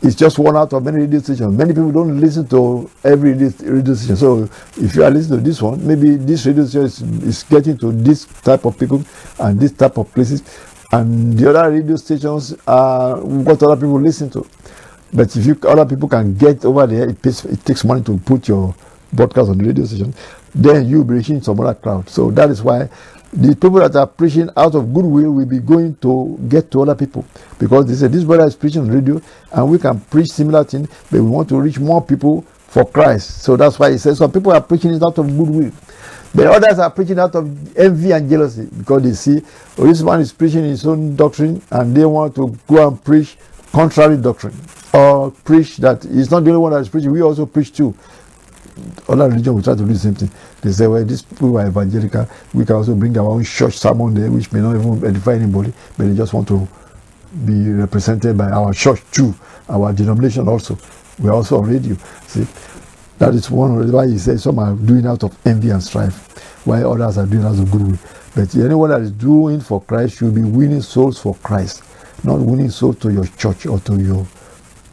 it's 0.00 0.14
just 0.14 0.38
one 0.38 0.56
out 0.56 0.72
of 0.72 0.84
many 0.84 0.98
radio 0.98 1.18
stations. 1.18 1.56
Many 1.56 1.72
people 1.72 1.90
don't 1.90 2.20
listen 2.20 2.46
to 2.48 2.88
every 3.02 3.32
radio 3.32 3.94
station. 3.94 4.16
So 4.16 4.48
if 4.76 4.94
you 4.94 5.02
are 5.02 5.10
listening 5.10 5.40
to 5.40 5.44
this 5.44 5.60
one, 5.60 5.84
maybe 5.86 6.16
this 6.16 6.46
radio 6.46 6.64
station 6.64 6.84
is, 6.84 7.02
is 7.02 7.42
getting 7.42 7.76
to 7.78 7.90
this 7.92 8.24
type 8.24 8.64
of 8.64 8.78
people 8.78 9.02
and 9.40 9.58
this 9.58 9.72
type 9.72 9.98
of 9.98 10.12
places, 10.14 10.42
and 10.92 11.36
the 11.36 11.50
other 11.50 11.70
radio 11.70 11.96
stations 11.96 12.54
are 12.66 13.20
what 13.20 13.62
other 13.62 13.76
people 13.76 14.00
listen 14.00 14.30
to. 14.30 14.46
But 15.12 15.34
if 15.36 15.44
you 15.44 15.58
other 15.66 15.84
people 15.84 16.08
can 16.08 16.34
get 16.34 16.64
over 16.64 16.86
there, 16.86 17.08
it, 17.08 17.20
pays, 17.20 17.44
it 17.44 17.64
takes 17.64 17.84
money 17.84 18.02
to 18.04 18.18
put 18.18 18.46
your 18.46 18.74
broadcast 19.12 19.50
on 19.50 19.58
the 19.58 19.64
radio 19.64 19.84
station. 19.84 20.14
Then 20.54 20.88
you'll 20.88 21.04
be 21.04 21.14
reaching 21.14 21.42
some 21.42 21.60
other 21.60 21.74
crowd. 21.74 22.08
So 22.08 22.30
that 22.32 22.50
is 22.50 22.62
why 22.62 22.88
the 23.32 23.54
people 23.54 23.78
that 23.78 23.94
are 23.94 24.06
preaching 24.06 24.48
out 24.56 24.74
of 24.74 24.92
goodwill 24.92 25.32
will 25.32 25.46
be 25.46 25.58
going 25.58 25.94
to 25.96 26.38
get 26.48 26.70
to 26.70 26.82
other 26.82 26.94
people 26.94 27.24
because 27.58 27.86
they 27.86 27.94
say 27.94 28.08
this 28.08 28.24
brother 28.24 28.44
is 28.44 28.56
preaching 28.56 28.82
on 28.82 28.90
radio 28.90 29.20
and 29.52 29.70
we 29.70 29.78
can 29.78 30.00
preach 30.00 30.28
similar 30.28 30.64
things, 30.64 30.88
but 31.10 31.20
we 31.20 31.20
want 31.20 31.48
to 31.48 31.60
reach 31.60 31.78
more 31.78 32.02
people 32.02 32.42
for 32.68 32.86
Christ. 32.86 33.42
So 33.42 33.56
that's 33.56 33.78
why 33.78 33.90
he 33.92 33.98
says 33.98 34.18
some 34.18 34.32
people 34.32 34.52
are 34.52 34.60
preaching 34.62 34.94
it 34.94 35.02
out 35.02 35.18
of 35.18 35.26
goodwill. 35.26 35.72
But 36.34 36.46
others 36.46 36.78
are 36.78 36.90
preaching 36.90 37.18
out 37.18 37.34
of 37.34 37.76
envy 37.76 38.12
and 38.12 38.28
jealousy 38.28 38.68
because 38.76 39.02
they 39.02 39.12
see, 39.12 39.42
oh, 39.78 39.86
this 39.86 40.02
man 40.02 40.20
is 40.20 40.32
preaching 40.32 40.64
his 40.64 40.86
own 40.86 41.16
doctrine 41.16 41.62
and 41.70 41.94
they 41.94 42.04
want 42.04 42.34
to 42.36 42.56
go 42.66 42.88
and 42.88 43.02
preach 43.02 43.36
contrary 43.72 44.16
doctrine 44.16 44.54
or 44.94 45.30
preach 45.30 45.76
that 45.78 46.02
he's 46.02 46.30
not 46.30 46.44
the 46.44 46.50
only 46.50 46.60
one 46.60 46.72
that 46.72 46.80
is 46.80 46.88
preaching, 46.88 47.10
we 47.10 47.22
also 47.22 47.44
preach 47.44 47.72
too 47.72 47.94
other 49.08 49.28
religion 49.28 49.54
will 49.54 49.62
try 49.62 49.74
to 49.74 49.80
do 49.80 49.86
the 49.86 49.98
same 49.98 50.14
thing. 50.14 50.30
They 50.62 50.72
say, 50.72 50.86
well, 50.86 51.04
these 51.04 51.22
people 51.22 51.58
are 51.58 51.68
evangelical. 51.68 52.28
We 52.54 52.64
can 52.64 52.76
also 52.76 52.94
bring 52.94 53.16
our 53.18 53.26
own 53.28 53.44
church 53.44 53.74
sermon 53.74 54.14
there, 54.14 54.30
which 54.30 54.52
may 54.52 54.60
not 54.60 54.76
even 54.76 55.04
edify 55.04 55.34
anybody, 55.34 55.72
but 55.96 56.08
they 56.08 56.14
just 56.14 56.34
want 56.34 56.48
to 56.48 56.66
be 57.44 57.70
represented 57.70 58.36
by 58.36 58.50
our 58.50 58.72
church 58.72 59.02
too, 59.10 59.34
our 59.68 59.92
denomination 59.92 60.48
also. 60.48 60.78
We 61.18 61.28
are 61.28 61.34
also 61.34 61.58
on 61.58 61.70
radio. 61.70 61.96
See, 62.26 62.46
that 63.18 63.34
is 63.34 63.50
one 63.50 63.76
reason 63.76 63.94
why 63.94 64.06
he 64.06 64.18
says 64.18 64.42
some 64.42 64.58
are 64.58 64.74
doing 64.74 65.06
out 65.06 65.24
of 65.24 65.36
envy 65.46 65.70
and 65.70 65.82
strife, 65.82 66.66
while 66.66 66.92
others 66.92 67.18
are 67.18 67.26
doing 67.26 67.44
out 67.44 67.58
of 67.58 67.70
goodwill. 67.70 67.98
But 68.34 68.54
anyone 68.54 68.90
that 68.90 69.00
is 69.00 69.10
doing 69.10 69.60
for 69.60 69.82
Christ 69.82 70.18
should 70.18 70.34
be 70.34 70.42
winning 70.42 70.82
souls 70.82 71.18
for 71.18 71.34
Christ, 71.36 71.82
not 72.24 72.38
winning 72.38 72.70
souls 72.70 72.98
to 73.00 73.12
your 73.12 73.26
church 73.26 73.66
or 73.66 73.80
to 73.80 74.00
your 74.00 74.26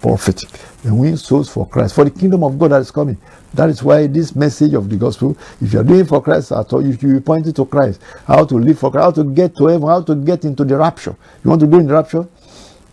prophet. 0.06 0.44
And 0.84 1.00
win 1.00 1.18
souls 1.18 1.50
for 1.50 1.68
Christ, 1.68 1.96
for 1.96 2.04
the 2.04 2.12
kingdom 2.12 2.44
of 2.44 2.60
God 2.60 2.72
that 2.72 2.82
is 2.82 2.92
coming. 2.92 3.18
That 3.56 3.70
is 3.70 3.82
why 3.82 4.06
this 4.06 4.36
message 4.36 4.74
of 4.76 4.88
the 4.88 4.98
gospel, 4.98 5.36
if 5.60 5.74
you 5.74 5.80
are 5.80 5.84
doing 5.84 6.06
for 6.06 6.22
Christ 6.22 6.52
at 6.52 6.72
all, 6.72 6.86
you 6.86 6.92
should 6.92 7.02
be 7.14 7.20
pointing 7.20 7.54
to 7.54 7.66
Christ. 7.66 8.02
How 8.28 8.46
to 8.46 8.56
live 8.56 8.78
for 8.78 8.92
Christ, 8.92 9.04
how 9.04 9.24
to 9.24 9.34
get 9.34 9.56
to 9.58 9.68
heaven, 9.68 9.88
how 9.88 10.04
to 10.04 10.16
get 10.16 10.46
into 10.46 10.64
the 10.64 10.78
rapture. 10.78 11.16
You 11.44 11.50
want 11.50 11.62
to 11.62 11.68
do 11.68 11.80
in 11.80 11.88
the 11.88 11.94
rapture? 11.94 12.28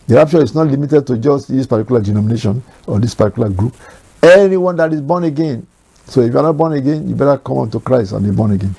The 0.06 0.14
rapture 0.16 0.42
is 0.42 0.54
not 0.54 0.68
limited 0.68 1.06
to 1.06 1.18
just 1.18 1.48
this 1.48 1.66
particular 1.66 2.00
denomination 2.00 2.62
or 2.86 2.98
this 2.98 3.14
particular 3.14 3.50
group. 3.50 3.76
Anyone 4.22 4.76
that 4.76 4.92
is 4.92 5.02
born 5.02 5.24
again. 5.24 5.66
So 6.06 6.22
if 6.22 6.32
you 6.32 6.38
are 6.38 6.42
not 6.42 6.56
born 6.56 6.72
again, 6.72 7.08
you 7.08 7.14
better 7.14 7.36
come 7.38 7.58
unto 7.58 7.78
Christ 7.78 8.12
and 8.12 8.24
be 8.24 8.30
born 8.34 8.52
again. 8.52 8.74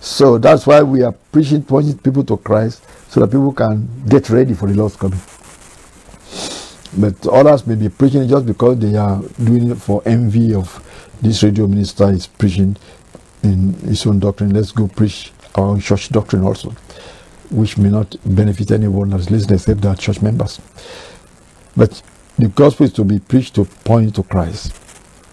So 0.00 0.38
that's 0.38 0.66
why 0.66 0.82
we 0.82 1.02
are 1.02 1.12
preaching, 1.12 1.62
pointing 1.62 1.98
people 1.98 2.24
to 2.24 2.36
Christ 2.36 2.84
so 3.10 3.20
that 3.20 3.28
people 3.28 3.52
can 3.52 3.88
get 4.08 4.28
ready 4.30 4.54
for 4.54 4.68
the 4.68 4.74
Lord's 4.74 4.96
coming. 4.96 5.18
But 6.96 7.26
others 7.26 7.66
may 7.66 7.74
be 7.74 7.88
preaching 7.88 8.28
just 8.28 8.46
because 8.46 8.78
they 8.78 8.96
are 8.96 9.20
doing 9.42 9.70
it 9.70 9.76
for 9.76 10.02
envy 10.06 10.54
of 10.54 10.84
this 11.20 11.42
radio 11.42 11.66
minister 11.66 12.10
is 12.10 12.26
preaching 12.26 12.76
in 13.42 13.74
his 13.74 14.06
own 14.06 14.18
doctrine. 14.18 14.54
Let's 14.54 14.72
go 14.72 14.88
preach 14.88 15.32
our 15.54 15.66
own 15.66 15.80
church 15.80 16.08
doctrine 16.10 16.44
also, 16.44 16.70
which 17.50 17.76
may 17.76 17.90
not 17.90 18.16
benefit 18.24 18.70
anyone 18.70 19.10
that's 19.10 19.30
listening 19.30 19.56
except 19.56 19.80
their 19.80 19.94
church 19.94 20.22
members. 20.22 20.60
But 21.76 22.02
the 22.38 22.48
gospel 22.48 22.86
is 22.86 22.92
to 22.94 23.04
be 23.04 23.18
preached 23.18 23.54
to 23.56 23.64
point 23.64 24.14
to 24.14 24.22
Christ. 24.22 24.72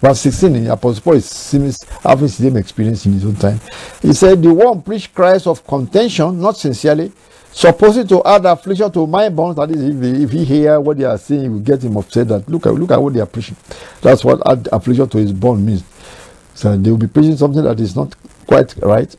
Verse 0.01 0.19
16, 0.21 0.55
in 0.55 0.67
Apostle 0.67 1.01
Paul 1.03 1.13
is 1.13 1.25
seems 1.25 1.83
having 2.03 2.27
the 2.27 2.29
same 2.29 2.57
experience 2.57 3.05
in 3.05 3.13
his 3.13 3.25
own 3.25 3.35
time. 3.35 3.59
He 4.01 4.13
said, 4.13 4.41
The 4.43 4.53
one 4.53 4.81
preach 4.81 5.13
Christ 5.13 5.47
of 5.47 5.65
contention, 5.65 6.39
not 6.39 6.57
sincerely, 6.57 7.11
supposing 7.55 8.05
to 8.05 8.21
add 8.25 8.45
affliction 8.45 8.91
to 8.91 9.07
my 9.07 9.29
bones. 9.29 9.55
That 9.55 9.71
is, 9.71 9.81
if 9.81 10.01
he, 10.01 10.23
if 10.23 10.31
he 10.31 10.43
hear 10.43 10.79
what 10.79 10.97
they 10.97 11.05
are 11.05 11.17
saying, 11.17 11.41
he 11.41 11.49
will 11.49 11.59
get 11.59 11.83
him 11.83 11.95
upset. 11.95 12.27
That 12.27 12.47
look 12.49 12.65
at 12.65 12.73
look 12.73 12.91
at 12.91 13.01
what 13.01 13.13
they 13.13 13.21
are 13.21 13.25
preaching. 13.25 13.55
That's 14.01 14.25
what 14.25 14.45
add 14.45 14.67
affliction 14.73 15.07
to 15.09 15.17
his 15.17 15.31
bone 15.31 15.65
means. 15.65 15.83
So 16.53 16.75
they 16.77 16.89
will 16.91 16.97
be 16.97 17.07
preaching 17.07 17.37
something 17.37 17.63
that 17.63 17.79
is 17.79 17.95
not 17.95 18.13
quite 18.45 18.75
right, 18.77 19.13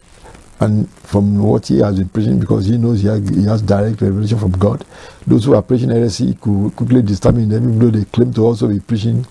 and 0.61 0.88
from 0.90 1.38
what 1.42 1.66
he 1.66 1.79
has 1.79 1.99
been 1.99 2.09
preaching, 2.11 2.38
because 2.38 2.66
he 2.66 2.77
knows 2.77 3.01
he 3.01 3.09
has, 3.09 3.29
he 3.29 3.44
has 3.44 3.62
direct 3.62 4.01
revelation 4.03 4.38
from 4.38 4.53
God. 4.53 4.85
Those 5.27 5.46
who 5.46 5.55
are 5.55 5.62
preaching 5.62 5.90
heresy 5.90 6.35
could 6.35 6.77
quickly 6.77 7.03
determine 7.03 7.49
them, 7.49 7.64
even 7.64 7.79
though 7.79 7.99
they 7.99 8.05
claim 8.05 8.33
to 8.35 8.42
also 8.42 8.68
be 8.68 8.81
preaching 8.81 9.27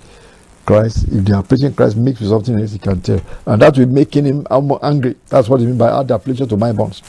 Christ. 0.66 1.06
If 1.12 1.26
they 1.26 1.34
are 1.34 1.44
preaching 1.44 1.74
Christ 1.74 1.96
mixed 1.96 2.22
with 2.22 2.32
something 2.32 2.60
else, 2.60 2.72
he 2.74 2.80
can 2.80 3.02
tell, 3.02 3.22
and 3.46 3.62
that 3.62 3.78
will 3.78 3.86
making 3.86 4.26
him 4.26 4.48
angry. 4.82 5.16
That's 5.30 5.48
what 5.48 5.60
he 5.60 5.68
means 5.68 5.78
by 5.78 6.00
add 6.00 6.10
affliction 6.10 6.48
to 6.50 6.58
my 6.58 6.72
bones. 6.72 7.02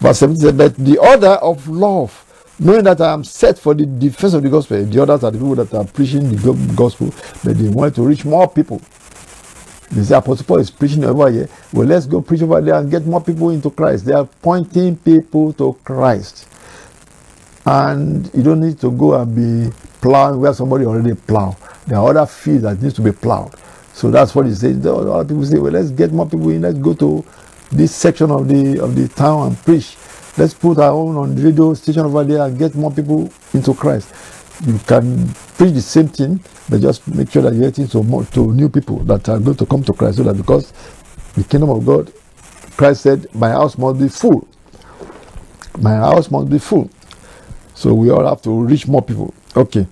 Verse 0.00 0.18
17 0.18 0.40
says, 0.40 0.52
But 0.52 0.76
the 0.76 0.98
order 0.98 1.28
of 1.28 1.68
love, 1.68 2.26
knowing 2.58 2.84
that 2.84 3.00
I 3.00 3.12
am 3.12 3.24
set 3.24 3.58
for 3.58 3.74
the 3.74 3.86
defense 3.86 4.34
of 4.34 4.42
the 4.42 4.50
gospel. 4.50 4.84
The 4.84 5.02
others 5.02 5.24
are 5.24 5.30
the 5.30 5.38
people 5.38 5.54
that 5.56 5.72
are 5.74 5.84
preaching 5.84 6.30
the 6.30 6.74
gospel, 6.76 7.12
but 7.44 7.56
they 7.56 7.68
want 7.68 7.94
to 7.94 8.02
reach 8.02 8.24
more 8.24 8.48
people. 8.48 8.80
They 9.90 10.02
say 10.04 10.16
Apostle 10.16 10.46
Paul 10.46 10.58
is 10.58 10.70
preaching 10.70 11.04
over 11.04 11.30
here. 11.30 11.48
Well, 11.72 11.86
let's 11.86 12.06
go 12.06 12.20
preach 12.20 12.42
over 12.42 12.60
there 12.60 12.74
and 12.74 12.90
get 12.90 13.06
more 13.06 13.22
people 13.22 13.50
into 13.50 13.70
Christ. 13.70 14.04
They 14.04 14.12
are 14.12 14.24
pointing 14.24 14.96
people 14.96 15.52
to 15.54 15.76
Christ. 15.84 16.46
And 17.66 18.30
you 18.34 18.42
don't 18.42 18.60
need 18.60 18.78
to 18.80 18.90
go 18.90 19.14
and 19.14 19.34
be 19.34 19.76
plowing 20.00 20.40
where 20.40 20.54
somebody 20.54 20.84
already 20.84 21.14
plowed. 21.14 21.56
There 21.86 21.98
are 21.98 22.08
other 22.10 22.26
fields 22.26 22.62
that 22.62 22.80
needs 22.80 22.94
to 22.94 23.02
be 23.02 23.12
plowed. 23.12 23.54
So 23.92 24.10
that's 24.10 24.34
what 24.34 24.46
he 24.46 24.54
says. 24.54 24.86
Other 24.86 25.24
people 25.24 25.44
say, 25.44 25.58
well, 25.58 25.72
let's 25.72 25.90
get 25.90 26.12
more 26.12 26.26
people 26.28 26.50
in. 26.50 26.62
Let's 26.62 26.78
go 26.78 26.94
to 26.94 27.24
this 27.70 27.94
section 27.94 28.30
of 28.30 28.48
the 28.48 28.80
of 28.80 28.94
the 28.94 29.08
town 29.08 29.48
and 29.48 29.58
preach. 29.64 29.96
Let's 30.36 30.54
put 30.54 30.78
our 30.78 30.92
own 30.92 31.16
on 31.16 31.34
the 31.34 31.42
radio 31.42 31.74
station 31.74 32.06
over 32.06 32.24
there 32.24 32.44
and 32.46 32.58
get 32.58 32.74
more 32.74 32.92
people 32.92 33.30
into 33.52 33.74
Christ. 33.74 34.14
You 34.66 34.78
can 34.86 35.28
preach 35.56 35.74
the 35.74 35.82
same 35.82 36.08
thing, 36.08 36.40
but 36.68 36.80
just 36.80 37.06
make 37.08 37.30
sure 37.30 37.42
that 37.42 37.54
you're 37.54 37.70
getting 37.70 37.88
to 37.88 38.02
more 38.02 38.24
to 38.26 38.52
new 38.52 38.68
people 38.68 38.98
that 39.00 39.28
are 39.28 39.38
going 39.38 39.56
to 39.56 39.66
come 39.66 39.82
to 39.84 39.92
Christ. 39.92 40.18
So 40.18 40.22
that 40.24 40.36
because 40.36 40.72
the 41.34 41.44
kingdom 41.44 41.70
of 41.70 41.84
God, 41.84 42.12
Christ 42.76 43.02
said, 43.02 43.26
My 43.34 43.50
house 43.50 43.78
must 43.78 43.98
be 44.00 44.08
full. 44.08 44.46
My 45.78 45.94
house 45.96 46.30
must 46.30 46.50
be 46.50 46.58
full. 46.58 46.90
So 47.74 47.94
we 47.94 48.10
all 48.10 48.26
have 48.26 48.42
to 48.42 48.50
reach 48.50 48.86
more 48.86 49.02
people. 49.02 49.32
Okay. 49.56 49.86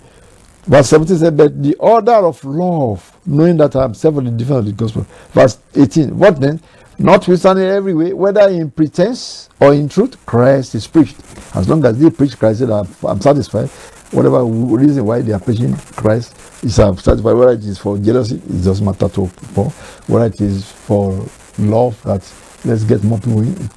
Verse 0.63 0.89
17 0.89 1.17
said, 1.17 1.37
But 1.37 1.61
the 1.63 1.75
order 1.75 2.11
of 2.13 2.43
love, 2.43 3.17
knowing 3.25 3.57
that 3.57 3.75
I 3.75 3.83
am 3.85 3.93
several 3.95 4.27
in 4.27 4.37
defense 4.37 4.59
of 4.59 4.65
the 4.65 4.71
gospel. 4.73 5.07
Verse 5.31 5.57
18. 5.75 6.17
What 6.17 6.39
then? 6.39 6.61
Notwithstanding 7.01 7.63
every 7.63 7.93
way, 7.93 8.11
whether 8.11 8.49
in 8.49 8.71
pretense 8.71 9.47
or 9.61 9.73
in 9.73 9.87
truth, 9.87 10.23
Christ 10.25 10.75
is 10.75 10.85
preached. 10.85 11.15
As 11.55 11.69
long 11.69 11.83
as 11.85 11.97
they 11.97 12.09
preach 12.09 12.37
Christ, 12.37 12.61
I'm, 12.61 12.87
I'm 13.07 13.21
satisfied. 13.21 13.69
Whatever 14.11 14.43
reason 14.43 15.05
why 15.05 15.21
they 15.21 15.31
are 15.31 15.39
preaching 15.39 15.77
Christ 15.77 16.35
is 16.61 16.77
I'm 16.77 16.97
satisfied. 16.97 17.35
Whether 17.35 17.53
it 17.53 17.63
is 17.63 17.77
for 17.77 17.97
jealousy, 17.97 18.35
it 18.35 18.63
doesn't 18.63 18.85
matter 18.85 19.07
to 19.07 19.27
Paul. 19.53 19.69
Whether 20.07 20.25
it 20.25 20.41
is 20.41 20.69
for 20.69 21.25
love, 21.57 22.01
that 22.03 22.29
let's 22.65 22.83
get 22.83 23.01
more 23.05 23.17
people 23.17 23.43
in. 23.43 23.69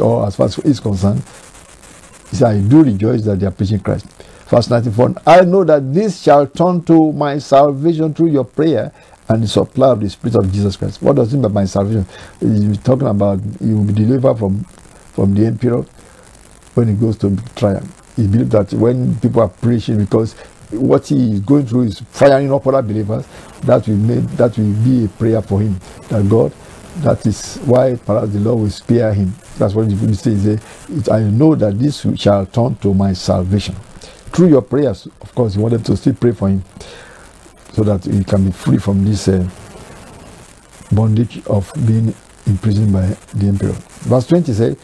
Or 0.00 0.26
as 0.26 0.36
far 0.36 0.46
as 0.46 0.58
is 0.60 0.78
concerned, 0.78 1.24
he 2.30 2.36
said, 2.36 2.54
I 2.54 2.60
do 2.60 2.84
rejoice 2.84 3.22
that 3.24 3.40
they 3.40 3.46
are 3.46 3.50
preaching 3.50 3.80
Christ. 3.80 4.06
Verse 4.50 4.68
94 4.68 5.14
I 5.26 5.42
know 5.42 5.62
that 5.64 5.94
this 5.94 6.22
shall 6.22 6.46
turn 6.46 6.82
to 6.84 7.12
my 7.12 7.38
salvation 7.38 8.12
through 8.12 8.28
your 8.28 8.44
prayer 8.44 8.92
and 9.30 9.44
the 9.44 9.48
supply 9.48 9.90
of 9.90 10.00
the 10.00 10.10
Spirit 10.10 10.36
of 10.36 10.52
Jesus 10.52 10.76
Christ. 10.76 11.00
What 11.02 11.16
does 11.16 11.32
it 11.32 11.36
mean 11.36 11.42
by 11.44 11.62
my 11.62 11.64
salvation? 11.64 12.04
He's 12.40 12.78
talking 12.78 13.06
about 13.06 13.40
he 13.60 13.72
will 13.72 13.84
be 13.84 13.92
delivered 13.92 14.36
from, 14.36 14.64
from 15.14 15.34
the 15.34 15.46
emperor 15.46 15.84
when 16.74 16.88
he 16.88 16.94
goes 16.94 17.16
to 17.18 17.36
trial. 17.54 17.82
He 18.16 18.26
believes 18.26 18.50
that 18.50 18.72
when 18.74 19.14
people 19.20 19.42
are 19.42 19.48
preaching, 19.48 19.98
because 19.98 20.34
what 20.72 21.06
he 21.06 21.34
is 21.34 21.40
going 21.40 21.66
through 21.66 21.82
is 21.82 22.00
firing 22.00 22.52
up 22.52 22.66
other 22.66 22.82
believers, 22.82 23.24
that 23.62 23.86
will 23.86 23.96
make 23.96 24.26
that 24.32 24.58
will 24.58 24.74
be 24.84 25.04
a 25.04 25.08
prayer 25.08 25.42
for 25.42 25.60
him. 25.60 25.78
That 26.08 26.28
God, 26.28 26.52
that 26.98 27.24
is 27.24 27.56
why 27.58 27.94
perhaps 27.96 28.32
the 28.32 28.40
Lord 28.40 28.62
will 28.62 28.70
spare 28.70 29.14
him. 29.14 29.32
That's 29.58 29.74
what 29.74 29.88
he 29.88 30.14
says. 30.14 30.60
I 31.08 31.20
know 31.20 31.54
that 31.54 31.78
this 31.78 32.04
shall 32.20 32.46
turn 32.46 32.74
to 32.76 32.94
my 32.94 33.12
salvation. 33.12 33.76
Through 34.32 34.48
your 34.48 34.62
prayers, 34.62 35.06
of 35.20 35.34
course, 35.36 35.54
you 35.54 35.62
want 35.62 35.74
them 35.74 35.84
to 35.84 35.96
still 35.96 36.14
pray 36.14 36.32
for 36.32 36.48
him 36.48 36.64
so 37.72 37.82
that 37.84 38.04
he 38.04 38.24
can 38.24 38.44
be 38.46 38.52
free 38.52 38.78
from 38.78 39.04
this 39.04 39.28
uh, 39.28 39.48
bondage 40.92 41.44
of 41.46 41.70
being 41.86 42.14
imprisoned 42.46 42.92
by 42.92 43.06
the 43.34 43.46
emperor. 43.46 43.74
Verse 44.02 44.26
20 44.26 44.52
says, 44.52 44.76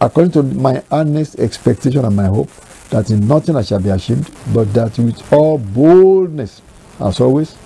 According 0.00 0.32
to 0.32 0.42
my 0.42 0.82
earnest 0.92 1.38
expectation 1.38 2.04
and 2.04 2.16
my 2.16 2.24
hope, 2.26 2.50
that 2.88 3.10
in 3.10 3.26
nothing 3.28 3.56
I 3.56 3.62
shall 3.62 3.80
be 3.80 3.90
ashamed, 3.90 4.30
but 4.54 4.72
that 4.74 4.98
with 4.98 5.32
all 5.32 5.58
boldness, 5.58 6.62
as 6.98 7.20
always, 7.20 7.56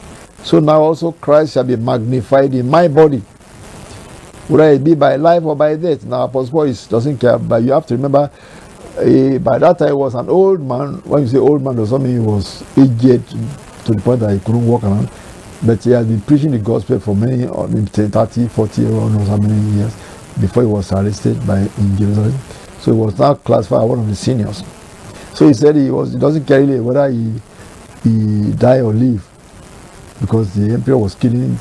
so 0.43 0.59
now 0.61 0.83
also 0.83 1.13
Christ 1.13 1.55
shall 1.55 1.65
be 1.65 1.77
magnified 1.77 2.53
in 2.55 2.69
my 2.69 2.89
body, 2.89 3.23
whether 4.49 4.71
it 4.73 4.85
be 4.85 4.95
by 4.95 5.17
life 5.17 5.45
or 5.45 5.57
by 5.57 5.77
death. 5.77 6.05
Now, 6.05 6.25
Apostle 6.25 6.53
Paul 6.53 6.67
doesn't 6.67 7.19
care, 7.19 7.39
but 7.39 7.63
you 7.63 7.73
have 7.73 7.87
to 7.87 7.95
remember, 7.95 8.31
uh, 8.99 9.39
by 9.39 9.59
that 9.59 9.79
time 9.79 9.89
he 9.89 9.95
was 9.95 10.15
an 10.15 10.29
old 10.29 10.61
man. 10.61 10.95
When 11.05 11.23
you 11.23 11.29
say 11.29 11.39
old 11.39 11.63
man, 11.63 11.77
does 11.77 11.93
not 11.93 12.03
mean 12.03 12.15
he 12.15 12.19
was 12.21 12.63
aged 12.77 13.23
to 13.87 13.93
the 13.95 14.03
point 14.03 14.21
that 14.21 14.33
he 14.33 14.41
couldn't 14.41 14.67
walk 14.67 14.85
around. 14.85 15.11
But 15.65 15.83
he 15.85 15.91
has 15.93 16.07
been 16.07 16.21
preaching 16.23 16.53
the 16.53 16.59
gospel 16.59 17.01
for 17.01 17.17
many, 17.17 17.47
uh, 17.47 17.67
30, 17.67 18.49
40, 18.49 18.87
or 18.87 19.11
knows 19.11 19.29
how 19.29 19.37
many 19.39 19.59
years 19.77 19.95
before 20.41 20.63
he 20.65 20.69
was 20.69 20.93
arrested 20.93 21.47
by 21.47 21.61
in 21.61 21.97
Jerusalem. 21.97 22.35
So 22.81 22.93
he 22.93 22.99
was 22.99 23.19
now 23.19 23.35
classified 23.35 23.83
as 23.83 23.89
one 23.89 23.99
of 24.01 24.09
the 24.09 24.17
seniors. 24.17 24.63
So 25.35 25.49
he 25.49 25.55
said 25.55 25.77
he 25.77 25.91
was 25.91 26.13
he 26.13 26.19
doesn't 26.19 26.45
care 26.47 26.61
really 26.61 26.81
whether 26.81 27.09
he 27.11 27.35
he 28.05 28.53
die 28.53 28.81
or 28.81 28.93
live 28.93 29.27
because 30.21 30.55
the 30.55 30.75
emperor 30.75 30.99
was 30.99 31.15
killing 31.15 31.59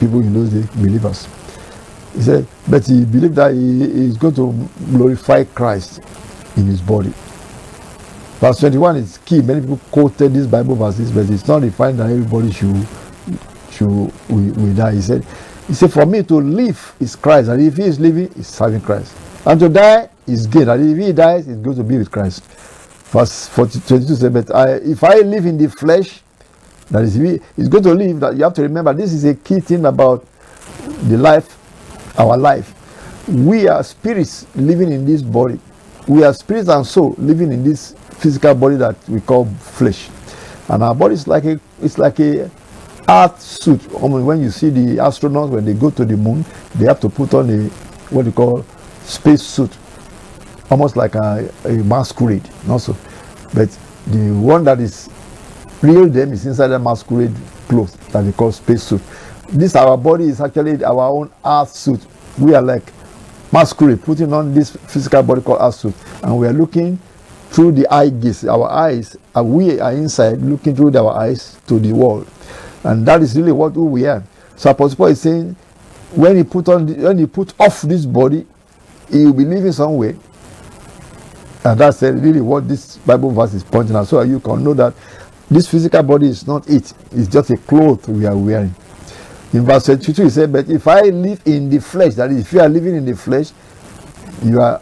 people 0.00 0.20
in 0.20 0.34
those 0.34 0.50
days, 0.50 0.66
believers. 0.76 1.26
He 2.14 2.22
said, 2.22 2.46
but 2.68 2.86
he 2.86 3.04
believed 3.04 3.36
that 3.36 3.54
he 3.54 3.82
is 4.06 4.16
going 4.16 4.34
to 4.36 4.68
glorify 4.92 5.44
Christ 5.44 6.00
in 6.56 6.66
his 6.66 6.80
body. 6.80 7.12
Verse 8.38 8.60
21 8.60 8.96
is 8.96 9.18
key. 9.18 9.42
Many 9.42 9.62
people 9.62 9.80
quoted 9.90 10.32
this 10.32 10.46
Bible 10.46 10.76
verses, 10.76 11.10
but 11.10 11.28
it's 11.28 11.48
not 11.48 11.60
defined 11.60 11.98
that 11.98 12.08
everybody 12.08 12.52
should 12.52 12.86
should 13.72 13.88
we, 14.28 14.50
we 14.52 14.72
die. 14.74 14.94
He 14.94 15.00
said, 15.00 15.24
He 15.66 15.74
said, 15.74 15.92
For 15.92 16.06
me 16.06 16.22
to 16.22 16.34
live 16.36 16.94
is 17.00 17.16
Christ, 17.16 17.48
and 17.48 17.60
if 17.60 17.76
he 17.76 17.82
is 17.82 17.98
living, 17.98 18.28
is 18.36 18.46
serving 18.46 18.82
Christ. 18.82 19.16
And 19.44 19.58
to 19.58 19.68
die 19.68 20.08
is 20.26 20.46
gain, 20.46 20.68
and 20.68 20.88
if 20.88 21.04
he 21.04 21.12
dies, 21.12 21.46
he's 21.46 21.56
going 21.56 21.76
to 21.76 21.82
be 21.82 21.98
with 21.98 22.12
Christ. 22.12 22.44
Verse 23.10 23.48
40, 23.48 23.80
22 23.80 24.14
says, 24.14 24.30
But 24.30 24.54
I, 24.54 24.74
if 24.76 25.02
I 25.02 25.16
live 25.16 25.44
in 25.44 25.58
the 25.58 25.68
flesh, 25.68 26.20
that 26.90 27.02
is, 27.02 27.14
he 27.14 27.40
is 27.56 27.68
going 27.68 27.82
to 27.84 27.94
live, 27.94 28.20
that 28.20 28.36
you 28.36 28.44
have 28.44 28.54
to 28.54 28.62
remember 28.62 28.94
this 28.94 29.12
is 29.12 29.24
a 29.24 29.34
key 29.34 29.58
thing 29.58 29.84
about 29.84 30.24
the 31.08 31.16
life, 31.16 31.56
our 32.18 32.36
life. 32.36 32.74
We 33.28 33.66
are 33.66 33.82
spirits 33.82 34.46
living 34.54 34.92
in 34.92 35.04
this 35.04 35.22
body. 35.22 35.58
We 36.06 36.22
are 36.22 36.32
spirits 36.32 36.68
and 36.68 36.86
soul 36.86 37.14
living 37.18 37.52
in 37.52 37.64
this 37.64 37.94
physical 38.18 38.54
body 38.54 38.76
that 38.76 38.96
we 39.08 39.20
call 39.20 39.46
flesh. 39.46 40.08
And 40.68 40.82
our 40.82 40.94
body 40.94 41.14
is 41.14 41.26
like 41.26 41.44
a 41.44 41.58
it's 41.82 41.98
like 41.98 42.20
a 42.20 42.50
earth 43.08 43.40
suit. 43.40 43.80
I 43.96 44.02
mean, 44.02 44.26
when 44.26 44.40
you 44.40 44.50
see 44.50 44.70
the 44.70 44.96
astronauts 44.98 45.50
when 45.50 45.64
they 45.64 45.74
go 45.74 45.90
to 45.90 46.04
the 46.04 46.16
moon, 46.16 46.44
they 46.74 46.86
have 46.86 47.00
to 47.00 47.08
put 47.08 47.32
on 47.34 47.48
a 47.48 47.68
what 48.10 48.26
you 48.26 48.32
call 48.32 48.64
space 49.02 49.42
suit, 49.42 49.76
almost 50.70 50.96
like 50.96 51.14
a, 51.14 51.50
a 51.64 51.72
masquerade. 51.84 52.48
Also, 52.68 52.94
but 53.54 53.70
the 54.08 54.32
one 54.32 54.64
that 54.64 54.80
is 54.80 55.08
real 55.80 56.08
them 56.08 56.32
is 56.32 56.44
inside 56.44 56.68
the 56.68 56.78
masquerade 56.78 57.34
clothes 57.68 57.94
that 58.08 58.22
they 58.22 58.32
call 58.32 58.52
space 58.52 58.82
suit. 58.82 59.00
This 59.48 59.76
our 59.76 59.96
body 59.96 60.24
is 60.24 60.40
actually 60.40 60.84
our 60.84 61.08
own 61.08 61.30
earth 61.44 61.70
suit. 61.70 62.00
We 62.38 62.54
are 62.54 62.62
like 62.62 62.92
masquerade 63.52 64.02
putting 64.02 64.32
on 64.32 64.52
this 64.52 64.76
physical 64.76 65.22
body 65.22 65.40
called 65.40 65.60
earth 65.62 65.76
suit, 65.76 65.94
and 66.22 66.36
we 66.38 66.46
are 66.46 66.52
looking 66.52 66.98
through 67.50 67.72
the 67.72 67.92
eye 67.92 68.10
gaze. 68.10 68.44
Our 68.44 68.68
eyes, 68.68 69.16
uh, 69.36 69.42
we 69.42 69.80
are 69.80 69.92
inside 69.92 70.38
looking 70.40 70.76
through 70.76 70.96
our 70.96 71.14
eyes 71.16 71.58
to 71.66 71.78
the 71.78 71.92
world 71.92 72.28
and 72.84 73.06
that 73.06 73.22
is 73.22 73.36
really 73.36 73.52
what 73.52 73.74
we 73.74 74.06
are. 74.06 74.22
So 74.56 74.70
Apostle 74.70 74.96
Paul 74.96 75.06
is 75.08 75.20
saying, 75.20 75.54
when 76.12 76.36
he 76.36 76.44
put 76.44 76.68
on, 76.68 76.86
the, 76.86 76.94
when 76.94 77.18
he 77.18 77.26
put 77.26 77.52
off 77.60 77.82
this 77.82 78.06
body, 78.06 78.46
he 79.10 79.24
will 79.26 79.32
be 79.34 79.44
living 79.44 79.72
somewhere. 79.72 80.16
And 81.64 81.78
that's 81.78 82.02
really 82.02 82.40
what 82.40 82.68
this 82.68 82.96
Bible 82.98 83.30
verse 83.30 83.54
is 83.54 83.64
pointing 83.64 83.96
out. 83.96 84.06
So 84.06 84.22
you 84.22 84.40
can 84.40 84.64
know 84.64 84.74
that 84.74 84.94
this 85.50 85.68
physical 85.68 86.02
body 86.02 86.28
is 86.28 86.46
not 86.46 86.68
it; 86.68 86.92
it's 87.12 87.28
just 87.28 87.50
a 87.50 87.56
cloth 87.56 88.08
we 88.08 88.26
are 88.26 88.36
wearing. 88.36 88.74
In 89.52 89.64
verse 89.64 89.84
22, 89.86 90.24
he 90.24 90.30
said, 90.30 90.52
But 90.52 90.68
if 90.68 90.86
I 90.86 91.02
live 91.02 91.40
in 91.46 91.68
the 91.70 91.80
flesh, 91.80 92.14
that 92.14 92.30
is, 92.30 92.40
if 92.40 92.52
you 92.52 92.60
are 92.60 92.68
living 92.68 92.94
in 92.94 93.04
the 93.04 93.16
flesh, 93.16 93.50
you 94.42 94.60
are 94.60 94.80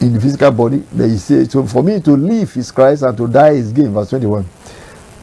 in 0.00 0.12
the 0.12 0.20
physical 0.20 0.50
body, 0.50 0.78
then 0.92 1.10
he 1.10 1.16
says, 1.18 1.50
So 1.50 1.66
for 1.66 1.82
me 1.82 2.00
to 2.00 2.12
live 2.12 2.56
is 2.56 2.70
Christ 2.70 3.02
and 3.02 3.16
to 3.16 3.28
die 3.28 3.50
is 3.50 3.72
gain. 3.72 3.92
Verse 3.92 4.10
21. 4.10 4.44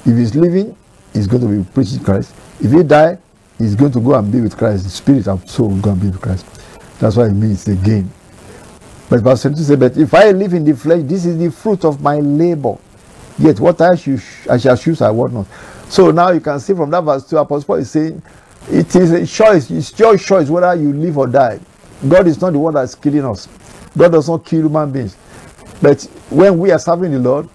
If 0.06 0.18
he's 0.18 0.36
living, 0.36 0.76
he's 1.14 1.28
going 1.28 1.42
to 1.42 1.48
be 1.48 1.70
preaching 1.74 2.04
Christ. 2.04 2.36
If 2.62 2.72
he 2.72 2.84
die, 2.84 3.18
he's 3.58 3.76
going 3.76 3.92
to 3.94 4.00
go 4.00 4.16
and 4.16 4.32
be 4.32 4.42
with 4.42 4.58
Christ. 4.58 4.84
The 4.84 4.90
spirit 4.90 5.28
and 5.28 5.50
soul 5.50 5.70
will 5.70 5.82
go 5.82 5.92
and 5.92 6.02
be 6.02 6.08
with 6.08 6.22
Christ. 6.22 6.46
That's 7.00 7.16
why 7.16 7.28
it 7.28 7.34
means 7.34 7.68
again. 7.68 8.12
But 9.10 9.22
verse 9.22 9.44
22 9.44 9.64
says, 9.64 9.78
But 9.78 9.98
if 9.98 10.14
I 10.14 10.32
live 10.32 10.54
in 10.54 10.66
the 10.66 10.76
flesh, 10.76 11.02
this 11.04 11.26
is 11.26 11.38
the 11.38 11.52
fruit 11.52 11.86
of 11.86 12.02
my 12.02 12.20
labor. 12.20 12.78
Yet 13.38 13.60
what 13.60 13.80
I, 13.82 13.92
I 13.92 14.58
shall 14.58 14.78
choose, 14.78 15.02
I 15.02 15.12
want 15.12 15.34
not. 15.34 15.48
So 15.90 16.12
now 16.12 16.32
you 16.32 16.40
can 16.40 16.60
see 16.60 16.74
from 16.74 16.90
that 16.92 17.02
verse 17.02 17.30
2, 17.30 17.38
Apostle 17.38 17.68
Paul 17.68 17.76
is 17.78 17.92
saying, 17.92 18.22
It 18.70 18.96
is 18.96 19.12
a 19.12 19.26
choice. 19.26 19.70
It's 19.70 19.98
your 20.00 20.18
choice 20.18 20.50
whether 20.50 20.74
you 20.76 20.94
live 20.94 21.18
or 21.18 21.28
die. 21.28 21.60
God 22.08 22.28
is 22.28 22.42
not 22.42 22.54
the 22.54 22.60
one 22.60 22.74
that's 22.74 22.96
killing 22.96 23.26
us. 23.26 23.48
God 23.98 24.12
does 24.12 24.30
not 24.30 24.46
kill 24.46 24.62
human 24.62 24.92
beings. 24.92 25.18
But 25.82 26.04
when 26.30 26.58
we 26.60 26.72
are 26.72 26.80
serving 26.80 27.12
the 27.12 27.20
Lord, 27.20 27.50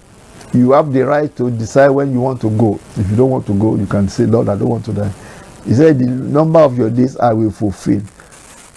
you 0.52 0.72
have 0.72 0.92
the 0.92 1.02
right 1.02 1.34
to 1.36 1.50
decide 1.50 1.90
when 1.90 2.12
you 2.12 2.20
want 2.20 2.40
to 2.42 2.50
go. 2.50 2.80
If 2.96 3.10
you 3.10 3.16
don't 3.16 3.30
want 3.30 3.46
to 3.46 3.54
go, 3.58 3.76
you 3.76 3.86
can 3.86 4.08
say, 4.08 4.26
Lord, 4.26 4.48
I 4.48 4.56
don't 4.56 4.68
want 4.68 4.84
to 4.86 4.92
die. 4.92 5.12
He 5.64 5.74
said, 5.74 5.98
The 5.98 6.06
number 6.06 6.58
of 6.60 6.76
your 6.76 6.90
days 6.90 7.16
I 7.18 7.32
will 7.32 7.50
fulfill. 7.50 8.02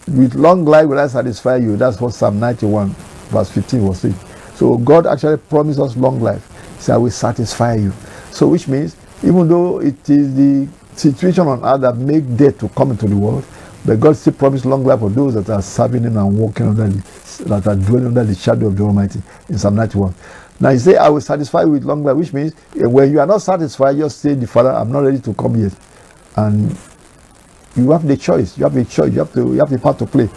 With 0.08 0.36
long 0.36 0.66
life 0.66 0.88
will 0.88 1.00
I 1.00 1.08
satisfy 1.08 1.58
you. 1.58 1.78
That's 1.78 2.00
what 2.02 2.14
Psalm 2.14 2.40
91, 2.40 2.90
verse 3.30 3.50
15 3.52 3.88
was 3.88 4.02
saying. 4.02 4.16
So 4.56 4.78
God 4.78 5.08
actually 5.08 5.38
promised 5.38 5.80
us 5.80 5.98
long 5.98 6.20
life. 6.22 6.48
He 6.78 6.82
said, 6.84 6.96
I 6.96 6.98
will 6.98 7.12
satisfy 7.12 7.76
you. 7.76 7.94
So 8.32 8.48
which 8.50 8.68
means, 8.68 8.96
even 9.24 9.48
though 9.48 9.80
it 9.82 10.10
is 10.10 10.36
the 10.36 10.68
situation 10.96 11.48
on 11.48 11.64
earth 11.66 11.82
that 11.82 11.98
make 11.98 12.36
death 12.38 12.60
to 12.60 12.70
come 12.70 12.92
into 12.92 13.08
the 13.08 13.16
world, 13.16 13.46
but 13.86 14.00
God 14.00 14.16
still 14.16 14.34
promised 14.34 14.66
long 14.66 14.84
life 14.86 15.00
for 15.00 15.10
those 15.10 15.34
that 15.36 15.50
are 15.50 15.62
serving 15.62 16.04
Him 16.04 16.18
and 16.18 16.38
walking 16.38 16.68
under 16.68 16.88
the, 16.88 17.44
that 17.46 17.68
are 17.68 17.76
dwelling 17.76 18.08
under 18.08 18.24
the 18.24 18.36
shadow 18.36 18.68
of 18.68 18.78
the 18.78 18.84
Almighty 18.84 19.22
in 19.50 19.58
Psalm 19.58 19.76
91. 19.76 20.14
Now 20.60 20.70
he 20.70 20.78
say, 20.78 20.96
I 20.96 21.10
will 21.10 21.22
satisfy 21.22 21.64
with 21.66 21.84
long 21.84 22.04
life, 22.04 22.16
which 22.16 22.34
means 22.34 22.54
eh, 22.80 22.86
when 22.86 23.12
you 23.12 23.20
are 23.20 23.26
not 23.26 23.42
satisfied, 23.42 23.98
just 23.98 24.20
say 24.20 24.34
the 24.36 24.48
Father, 24.48 24.72
I'm 24.72 24.92
not 24.92 25.02
ready 25.02 25.20
to 25.20 25.34
come 25.34 25.56
yet. 25.58 25.74
And 26.38 26.76
you 27.76 27.92
have 27.92 28.08
the 28.08 28.16
choice. 28.18 28.58
You 28.58 28.64
have 28.66 28.76
a 28.78 28.86
choice. 28.86 29.12
You 29.14 29.20
have 29.20 29.34
to 29.34 29.54
you 29.54 29.60
have 29.60 29.70
the 29.70 29.80
part 29.80 30.00
to 30.00 30.06
play. 30.06 30.30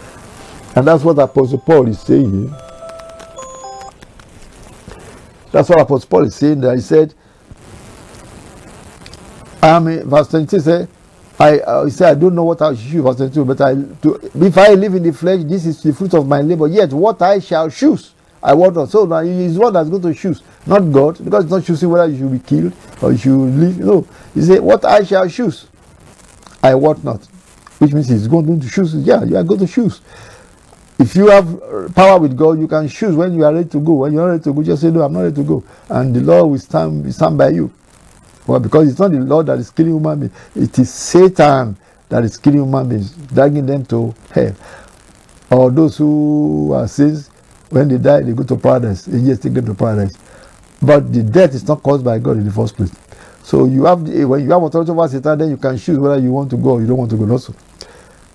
And 0.75 0.87
that's 0.87 1.03
what 1.03 1.17
Apostle 1.19 1.59
Paul 1.59 1.87
is 1.87 1.99
saying 2.01 2.31
here. 2.49 2.57
That's 5.51 5.69
what 5.69 5.79
Apostle 5.79 6.09
Paul 6.09 6.25
is 6.25 6.35
saying 6.35 6.61
that 6.61 6.75
he 6.75 6.81
said, 6.81 7.13
I 9.61 9.79
mean, 9.79 10.03
verse 10.03 10.27
22 10.29 10.59
say, 10.59 10.87
I 11.39 11.59
uh, 11.59 11.89
I 12.01 12.15
don't 12.15 12.33
know 12.33 12.43
what 12.45 12.61
I 12.61 12.73
should 12.73 12.91
choose, 12.91 13.03
verse 13.03 13.17
22, 13.17 13.45
but 13.45 13.61
I 13.61 13.75
to, 13.75 14.31
if 14.45 14.57
I 14.57 14.69
live 14.73 14.95
in 14.95 15.03
the 15.03 15.13
flesh, 15.13 15.43
this 15.43 15.65
is 15.67 15.83
the 15.83 15.93
fruit 15.93 16.13
of 16.15 16.27
my 16.27 16.41
labor. 16.41 16.67
Yet 16.67 16.91
what 16.93 17.21
I 17.21 17.39
shall 17.39 17.69
choose, 17.69 18.13
I 18.41 18.53
want 18.55 18.75
not. 18.75 18.89
So 18.89 19.05
now 19.05 19.19
he's 19.21 19.57
one 19.57 19.73
that's 19.73 19.89
going 19.89 20.01
to 20.01 20.13
choose, 20.15 20.41
not 20.65 20.79
God, 20.91 21.23
because 21.23 21.43
he's 21.43 21.51
not 21.51 21.63
choosing 21.63 21.89
whether 21.89 22.11
you 22.11 22.17
should 22.17 22.31
be 22.31 22.39
killed 22.39 22.73
or 23.03 23.11
you 23.11 23.17
should 23.19 23.31
live. 23.33 23.77
No, 23.77 24.07
he 24.33 24.41
said, 24.41 24.61
What 24.61 24.83
I 24.83 25.03
shall 25.03 25.29
choose, 25.29 25.67
I 26.63 26.73
want 26.73 27.03
not. 27.03 27.23
Which 27.77 27.93
means 27.93 28.09
he's 28.09 28.27
going 28.27 28.59
to 28.59 28.69
choose. 28.69 28.95
Yeah, 28.95 29.23
you 29.23 29.37
are 29.37 29.43
going 29.43 29.59
to 29.59 29.67
choose. 29.67 30.01
If 30.99 31.15
you 31.15 31.27
have 31.27 31.93
power 31.93 32.19
with 32.19 32.35
God, 32.35 32.59
you 32.59 32.67
can 32.67 32.87
choose 32.89 33.15
when 33.15 33.35
you 33.35 33.45
are 33.45 33.53
ready 33.53 33.69
to 33.69 33.79
go. 33.79 33.93
When 33.93 34.13
you 34.13 34.21
are 34.21 34.29
ready 34.29 34.43
to 34.45 34.53
go, 34.53 34.63
just 34.63 34.81
say, 34.81 34.89
No, 34.89 35.03
I'm 35.03 35.13
not 35.13 35.21
ready 35.21 35.35
to 35.35 35.43
go. 35.43 35.63
And 35.89 36.15
the 36.15 36.21
Lord 36.21 36.49
will 36.49 36.59
stand, 36.59 37.13
stand 37.13 37.37
by 37.37 37.49
you. 37.49 37.71
Well, 38.47 38.59
because 38.61 38.89
it's 38.89 38.99
not 38.99 39.11
the 39.11 39.19
Lord 39.19 39.47
that 39.47 39.59
is 39.59 39.69
killing 39.69 39.93
human 39.93 40.19
beings, 40.21 40.33
it 40.55 40.79
is 40.79 40.93
Satan 40.93 41.77
that 42.09 42.23
is 42.23 42.37
killing 42.37 42.59
human 42.59 42.87
beings, 42.89 43.11
dragging 43.11 43.65
them 43.65 43.85
to 43.87 44.15
hell. 44.31 44.55
Or 45.51 45.69
those 45.69 45.97
who 45.97 46.71
are 46.73 46.87
saints, 46.87 47.29
when 47.69 47.89
they 47.89 47.97
die, 47.97 48.21
they 48.21 48.31
go 48.33 48.43
to 48.43 48.55
paradise. 48.55 49.07
Angels 49.07 49.39
take 49.39 49.53
them 49.53 49.65
to 49.65 49.73
paradise. 49.73 50.17
But 50.81 51.11
the 51.11 51.23
death 51.23 51.53
is 51.53 51.67
not 51.67 51.83
caused 51.83 52.05
by 52.05 52.19
God 52.19 52.37
in 52.37 52.45
the 52.45 52.51
first 52.51 52.75
place. 52.77 52.91
So 53.43 53.65
you 53.65 53.85
have 53.85 54.05
the, 54.05 54.25
when 54.25 54.43
you 54.43 54.51
have 54.51 54.63
authority 54.63 54.91
over 54.91 55.07
Satan, 55.07 55.39
then 55.39 55.49
you 55.49 55.57
can 55.57 55.77
choose 55.77 55.97
whether 55.97 56.17
you 56.21 56.31
want 56.31 56.49
to 56.51 56.57
go 56.57 56.71
or 56.71 56.81
you 56.81 56.87
don't 56.87 56.97
want 56.97 57.11
to 57.11 57.17
go 57.17 57.29
also. 57.29 57.53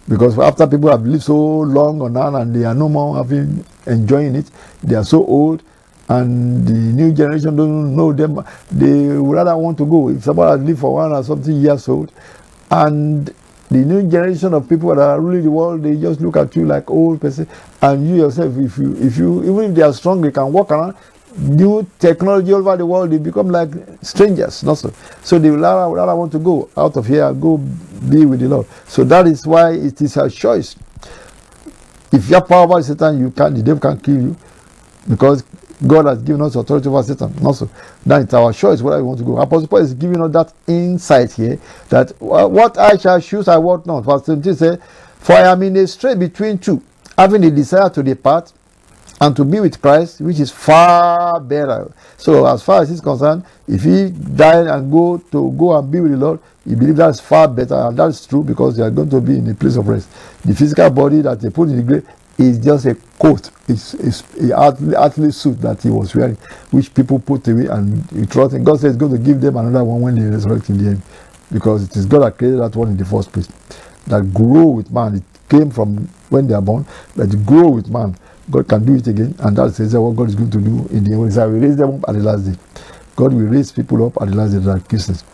Because 0.08 0.38
after 0.38 0.66
people 0.66 0.90
have 0.90 1.02
lived 1.06 1.22
so 1.22 1.36
long 1.36 2.02
on 2.02 2.16
earth 2.16 2.34
and 2.42 2.54
they 2.54 2.64
are 2.64 2.74
no 2.74 2.88
more 2.88 3.16
having 3.16 3.64
enjoying 3.86 4.34
it, 4.34 4.50
they 4.82 4.94
are 4.94 5.04
so 5.04 5.24
old 5.24 5.62
and 6.08 6.66
the 6.66 6.72
new 6.72 7.12
generation 7.12 7.56
don't 7.56 7.96
know 7.96 8.12
them, 8.12 8.44
they 8.70 9.08
rather 9.08 9.56
want 9.56 9.78
to 9.78 9.86
go. 9.86 10.08
If 10.08 10.24
somebody 10.24 10.58
has 10.58 10.66
lived 10.68 10.80
for 10.80 10.94
one 10.94 11.12
or 11.12 11.22
something 11.22 11.54
years 11.54 11.88
old 11.88 12.12
and 12.70 13.32
the 13.70 13.78
new 13.78 14.02
generation 14.10 14.52
of 14.52 14.68
people 14.68 14.94
that 14.94 15.00
are 15.00 15.20
ruling 15.20 15.44
the 15.44 15.50
world, 15.50 15.82
they 15.82 15.96
just 15.96 16.20
look 16.20 16.36
at 16.36 16.54
you 16.54 16.66
like 16.66 16.90
old 16.90 17.20
person. 17.20 17.48
And 17.80 18.06
you 18.06 18.16
yourself, 18.16 18.56
if 18.58 18.76
you, 18.76 18.94
if 18.96 19.16
you, 19.16 19.42
even 19.44 19.70
if 19.70 19.74
they 19.74 19.82
are 19.82 19.92
strong, 19.94 20.20
they 20.20 20.30
can 20.30 20.52
walk 20.52 20.70
around. 20.70 20.94
New 21.38 21.86
technology 21.98 22.52
all 22.52 22.58
over 22.58 22.76
the 22.76 22.84
world, 22.84 23.10
they 23.10 23.16
become 23.16 23.48
like 23.48 23.70
strangers. 24.02 24.62
Not 24.62 24.74
so. 24.74 24.92
So 25.22 25.38
they 25.38 25.48
rather, 25.48 25.94
rather 25.94 26.14
want 26.14 26.32
to 26.32 26.38
go 26.38 26.68
out 26.76 26.98
of 26.98 27.06
here, 27.06 27.32
go 27.32 27.56
be 27.56 28.26
with 28.26 28.40
the 28.40 28.48
Lord. 28.48 28.66
So 28.86 29.04
that 29.04 29.26
is 29.26 29.46
why 29.46 29.72
it 29.72 30.02
is 30.02 30.18
a 30.18 30.28
choice. 30.28 30.76
If 32.12 32.28
you 32.28 32.34
have 32.34 32.46
power 32.46 32.64
over 32.64 32.82
Satan, 32.82 33.18
you 33.20 33.30
can 33.30 33.54
the 33.54 33.62
devil 33.62 33.80
can 33.80 33.98
kill 33.98 34.20
you, 34.22 34.36
because 35.08 35.44
God 35.86 36.06
has 36.06 36.22
given 36.22 36.42
us 36.42 36.54
authority 36.54 36.88
over 36.88 37.02
Satan. 37.02 37.34
Also, 37.44 37.68
now 38.04 38.16
it's 38.16 38.34
our 38.34 38.52
choice 38.52 38.82
where 38.82 38.96
we 38.98 39.02
want 39.02 39.18
to 39.18 39.24
go. 39.24 39.38
Apostle 39.38 39.68
Paul 39.68 39.80
is 39.80 39.94
giving 39.94 40.20
us 40.22 40.32
that 40.32 40.52
insight 40.66 41.32
here 41.32 41.58
that 41.88 42.12
uh, 42.22 42.48
what 42.48 42.78
I 42.78 42.96
shall 42.96 43.20
choose, 43.20 43.48
I 43.48 43.56
want 43.58 43.86
not. 43.86 44.00
Verse 44.02 44.26
17 44.26 44.54
says, 44.54 44.78
For 45.18 45.32
I 45.32 45.50
am 45.52 45.62
in 45.62 45.76
a 45.76 45.86
strait 45.86 46.18
between 46.18 46.58
two, 46.58 46.82
having 47.16 47.44
a 47.44 47.50
desire 47.50 47.90
to 47.90 48.02
depart 48.02 48.52
and 49.20 49.36
to 49.36 49.44
be 49.44 49.60
with 49.60 49.80
Christ, 49.80 50.20
which 50.20 50.40
is 50.40 50.50
far 50.50 51.38
better. 51.40 51.92
So, 52.16 52.46
as 52.46 52.62
far 52.62 52.82
as 52.82 52.88
he's 52.88 53.00
concerned, 53.00 53.44
if 53.68 53.82
he 53.82 54.10
die 54.10 54.74
and 54.76 54.90
go 54.90 55.18
to 55.18 55.52
go 55.52 55.78
and 55.78 55.90
be 55.90 56.00
with 56.00 56.12
the 56.12 56.16
Lord, 56.16 56.40
he 56.64 56.74
believes 56.74 56.98
that's 56.98 57.20
far 57.20 57.48
better, 57.48 57.74
and 57.74 57.96
that's 57.96 58.26
true 58.26 58.44
because 58.44 58.76
they 58.76 58.82
are 58.82 58.90
going 58.90 59.10
to 59.10 59.20
be 59.20 59.38
in 59.38 59.48
a 59.48 59.54
place 59.54 59.76
of 59.76 59.86
rest. 59.88 60.08
The 60.44 60.54
physical 60.54 60.90
body 60.90 61.20
that 61.22 61.40
they 61.40 61.50
put 61.50 61.68
in 61.68 61.76
the 61.76 61.82
grave 61.82 62.08
is 62.38 62.58
just 62.58 62.86
a 62.86 62.94
coat, 63.18 63.50
it's, 63.68 63.94
it's 63.94 64.22
a 64.36 64.54
earthly 64.96 65.30
suit 65.32 65.60
that 65.62 65.82
he 65.82 65.90
was 65.90 66.14
wearing, 66.14 66.36
which 66.70 66.92
people 66.94 67.18
put 67.18 67.46
away 67.48 67.66
and 67.66 68.08
he 68.10 68.26
trust 68.26 68.54
in. 68.54 68.64
God 68.64 68.80
says 68.80 68.92
he's 68.92 68.96
going 68.96 69.12
to 69.12 69.18
give 69.18 69.40
them 69.40 69.56
another 69.56 69.84
one 69.84 70.00
when 70.00 70.14
they 70.16 70.24
resurrect 70.24 70.70
in 70.70 70.78
the 70.78 70.90
end, 70.90 71.02
because 71.52 71.84
it 71.84 71.96
is 71.96 72.06
God 72.06 72.20
that 72.20 72.38
created 72.38 72.60
that 72.60 72.74
one 72.76 72.88
in 72.88 72.96
the 72.96 73.04
first 73.04 73.32
place. 73.32 73.48
That 74.06 74.32
grow 74.34 74.66
with 74.66 74.90
man, 74.90 75.16
it 75.16 75.22
came 75.48 75.70
from 75.70 76.08
when 76.30 76.48
they 76.48 76.54
are 76.54 76.62
born, 76.62 76.86
but 77.16 77.28
grow 77.46 77.68
with 77.68 77.88
man 77.88 78.16
God 78.50 78.68
can 78.68 78.84
do 78.84 78.94
it 78.96 79.06
again, 79.06 79.34
and 79.38 79.56
that's 79.56 79.78
exactly 79.80 80.00
what 80.00 80.16
God 80.16 80.28
is 80.28 80.34
going 80.34 80.50
to 80.50 80.60
do 80.60 80.68
in 80.68 80.86
the 80.86 80.96
end. 80.96 81.08
He 81.08 81.14
will 81.14 81.60
raise 81.60 81.76
them 81.76 81.94
up 81.96 82.08
at 82.08 82.14
the 82.14 82.20
last 82.22 82.44
day. 82.44 82.58
God 83.16 83.32
will 83.32 83.46
raise 83.46 83.70
people 83.70 84.04
up 84.06 84.20
at 84.20 84.28
the 84.28 84.34
last 84.36 84.52
day 84.52 84.58
that 84.58 84.88
Christians. 84.88 85.24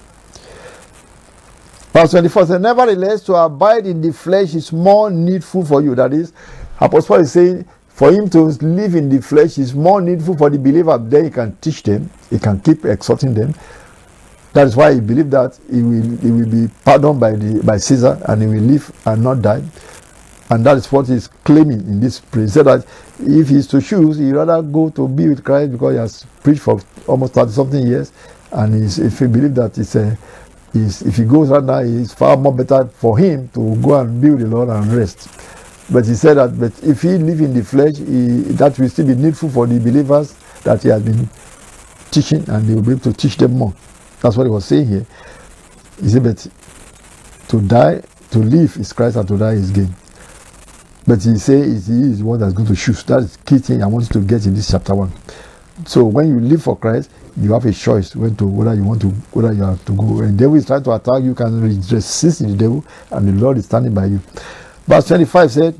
Verse 1.92 2.10
24 2.10 2.46
says, 2.46 2.60
Nevertheless, 2.60 3.22
to 3.24 3.34
abide 3.34 3.86
in 3.86 4.00
the 4.00 4.12
flesh 4.12 4.54
is 4.54 4.72
more 4.72 5.10
needful 5.10 5.64
for 5.64 5.82
you. 5.82 5.94
That 5.94 6.12
is, 6.12 6.32
Apostle 6.80 7.16
Paul 7.16 7.24
is 7.24 7.32
saying, 7.32 7.64
for 7.88 8.12
him 8.12 8.30
to 8.30 8.42
live 8.42 8.94
in 8.94 9.08
the 9.08 9.20
flesh 9.20 9.58
is 9.58 9.74
more 9.74 10.00
needful 10.00 10.36
for 10.36 10.48
the 10.50 10.58
believer. 10.58 10.96
Then 10.98 11.24
he 11.24 11.30
can 11.30 11.56
teach 11.56 11.82
them, 11.82 12.08
he 12.30 12.38
can 12.38 12.60
keep 12.60 12.84
exhorting 12.84 13.34
them. 13.34 13.52
That 14.52 14.68
is 14.68 14.76
why 14.76 14.94
he 14.94 15.00
believed 15.00 15.32
that 15.32 15.58
he 15.68 15.82
will, 15.82 16.16
he 16.18 16.30
will 16.30 16.48
be 16.48 16.72
pardoned 16.84 17.18
by, 17.18 17.32
the, 17.32 17.60
by 17.64 17.76
Caesar 17.78 18.20
and 18.26 18.42
he 18.42 18.46
will 18.48 18.62
live 18.62 18.92
and 19.04 19.22
not 19.22 19.42
die. 19.42 19.62
And 20.50 20.64
that 20.64 20.76
is 20.76 20.90
what 20.90 21.08
he's 21.08 21.26
claiming 21.26 21.80
in 21.80 22.00
this 22.00 22.20
prayer. 22.20 22.44
He 22.44 22.50
said 22.50 22.66
that 22.66 22.86
if 23.18 23.48
he's 23.48 23.66
to 23.66 23.82
choose, 23.82 24.18
he'd 24.18 24.32
rather 24.32 24.62
go 24.62 24.88
to 24.90 25.08
be 25.08 25.28
with 25.28 25.44
Christ 25.44 25.72
because 25.72 25.92
he 25.92 25.98
has 25.98 26.26
preached 26.42 26.62
for 26.62 26.80
almost 27.06 27.34
30 27.34 27.50
something 27.50 27.86
years. 27.86 28.12
And 28.52 28.82
if 28.82 29.18
he 29.18 29.26
believes 29.26 29.54
that 29.54 29.76
it's 29.76 29.96
a, 29.96 30.16
if 30.72 31.16
he 31.16 31.24
goes 31.24 31.50
right 31.50 31.64
now, 31.64 31.78
it's 31.80 32.14
far 32.14 32.36
more 32.36 32.54
better 32.54 32.86
for 32.86 33.18
him 33.18 33.48
to 33.48 33.76
go 33.82 34.00
and 34.00 34.22
be 34.22 34.30
with 34.30 34.40
the 34.40 34.46
Lord 34.46 34.68
and 34.68 34.90
rest. 34.92 35.28
But 35.90 36.06
he 36.06 36.14
said 36.14 36.34
that 36.36 36.58
but 36.58 36.72
if 36.82 37.02
he 37.02 37.10
live 37.16 37.40
in 37.40 37.54
the 37.54 37.64
flesh, 37.64 37.96
he, 37.96 38.52
that 38.56 38.78
will 38.78 38.88
still 38.88 39.06
be 39.06 39.14
needful 39.14 39.48
for 39.50 39.66
the 39.66 39.78
believers 39.80 40.34
that 40.64 40.82
he 40.82 40.88
has 40.90 41.02
been 41.02 41.28
teaching 42.10 42.48
and 42.48 42.66
he 42.66 42.74
will 42.74 42.82
be 42.82 42.92
able 42.92 43.00
to 43.00 43.12
teach 43.12 43.36
them 43.36 43.52
more. 43.58 43.74
That's 44.20 44.36
what 44.36 44.44
he 44.44 44.50
was 44.50 44.64
saying 44.66 44.86
here. 44.88 45.06
He 46.00 46.08
said, 46.10 46.22
but 46.24 46.46
to 47.48 47.60
die, 47.62 48.02
to 48.30 48.38
live 48.38 48.76
is 48.76 48.92
Christ 48.92 49.16
and 49.16 49.26
to 49.28 49.38
die 49.38 49.52
is 49.52 49.70
gain. 49.70 49.94
But 51.06 51.22
he 51.22 51.38
says 51.38 51.86
he 51.86 51.94
is 52.02 52.18
the 52.18 52.24
one 52.24 52.40
that's 52.40 52.52
going 52.52 52.68
to 52.68 52.76
choose. 52.76 53.02
That 53.04 53.20
is 53.20 53.36
key 53.38 53.58
thing 53.58 53.82
I 53.82 53.86
want 53.86 54.08
you 54.14 54.20
to 54.20 54.26
get 54.26 54.44
in 54.46 54.54
this 54.54 54.70
chapter 54.70 54.94
one. 54.94 55.12
So 55.86 56.04
when 56.04 56.28
you 56.28 56.40
live 56.40 56.62
for 56.62 56.76
Christ, 56.76 57.10
you 57.36 57.52
have 57.54 57.64
a 57.64 57.72
choice 57.72 58.14
when 58.14 58.36
to 58.36 58.46
whether 58.46 58.74
you 58.74 58.84
want 58.84 59.00
to 59.02 59.08
whether 59.32 59.52
you 59.52 59.62
have 59.62 59.82
to 59.86 59.92
go. 59.92 60.20
And 60.20 60.38
devil 60.38 60.56
is 60.56 60.66
trying 60.66 60.82
to 60.84 60.92
attack 60.92 61.22
you, 61.22 61.34
can 61.34 61.60
resist 61.62 62.40
the 62.40 62.54
devil, 62.56 62.84
and 63.10 63.28
the 63.28 63.32
Lord 63.42 63.58
is 63.58 63.64
standing 63.66 63.94
by 63.94 64.06
you. 64.06 64.20
Verse 64.88 65.06
25 65.08 65.50
said, 65.50 65.78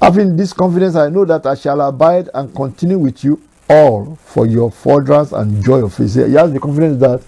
Having 0.00 0.34
this 0.38 0.54
confidence, 0.54 0.96
I 0.96 1.10
know 1.10 1.26
that 1.26 1.44
I 1.44 1.54
shall 1.54 1.82
abide 1.82 2.30
and 2.32 2.54
continue 2.54 2.96
with 2.98 3.22
you 3.22 3.42
all 3.68 4.16
for 4.16 4.46
your 4.46 4.70
furtherance 4.70 5.32
and 5.32 5.62
joy 5.62 5.84
of 5.84 5.92
faith. 5.92 6.14
He 6.14 6.32
has 6.32 6.50
the 6.54 6.58
confidence 6.58 6.98
that 7.00 7.22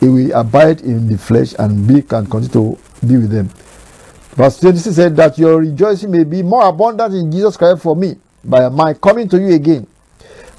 he 0.00 0.08
will 0.08 0.32
abide 0.32 0.80
in 0.80 1.06
the 1.06 1.18
flesh 1.18 1.54
and 1.58 1.86
be 1.86 2.00
can 2.00 2.24
continue 2.24 2.76
to 2.76 3.06
be 3.06 3.18
with 3.18 3.30
them. 3.30 3.48
Verse 4.36 4.58
26 4.60 4.96
said 4.96 5.16
that 5.16 5.36
your 5.36 5.58
rejoicing 5.58 6.10
may 6.10 6.24
be 6.24 6.42
more 6.42 6.66
abundant 6.66 7.12
in 7.12 7.30
Jesus 7.30 7.58
Christ 7.58 7.82
for 7.82 7.94
me 7.94 8.16
by 8.42 8.70
my 8.70 8.94
coming 8.94 9.28
to 9.28 9.38
you 9.38 9.54
again. 9.54 9.86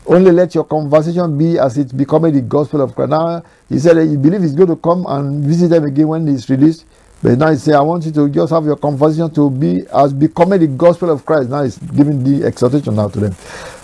Only 0.06 0.32
let 0.32 0.54
your 0.54 0.65
conversation 0.65 1.36
be 1.36 1.58
as 1.58 1.80
it 1.80 1.97
becoming 1.97 2.36
the 2.36 2.41
gospel 2.41 2.82
of 2.82 2.93
Christ. 2.93 3.10
Now 3.10 3.41
he 3.69 3.80
said 3.80 3.97
that 3.97 4.06
he 4.06 4.17
believes 4.17 4.43
he's 4.43 4.54
going 4.54 4.69
to 4.69 4.76
come 4.76 5.08
and 5.08 5.43
visit 5.43 5.69
them 5.69 5.86
again 5.86 6.10
when 6.10 6.28
he's 6.28 6.47
released. 6.47 6.86
But 7.23 7.38
now 7.38 7.51
he 7.51 7.57
said, 7.57 7.75
I 7.75 7.81
want 7.81 8.05
you 8.05 8.12
to 8.13 8.29
just 8.29 8.51
have 8.51 8.65
your 8.65 8.77
conversation 8.77 9.31
to 9.36 9.49
be 9.49 9.84
as 9.93 10.12
becoming 10.12 10.60
the 10.60 10.67
gospel 10.67 11.12
of 11.12 11.23
Christ. 11.25 11.49
Now 11.49 11.63
he's 11.63 11.77
giving 11.77 12.23
the 12.23 12.45
exhortation 12.47 12.95
now 12.95 13.10
to 13.10 13.19
them. 13.19 13.34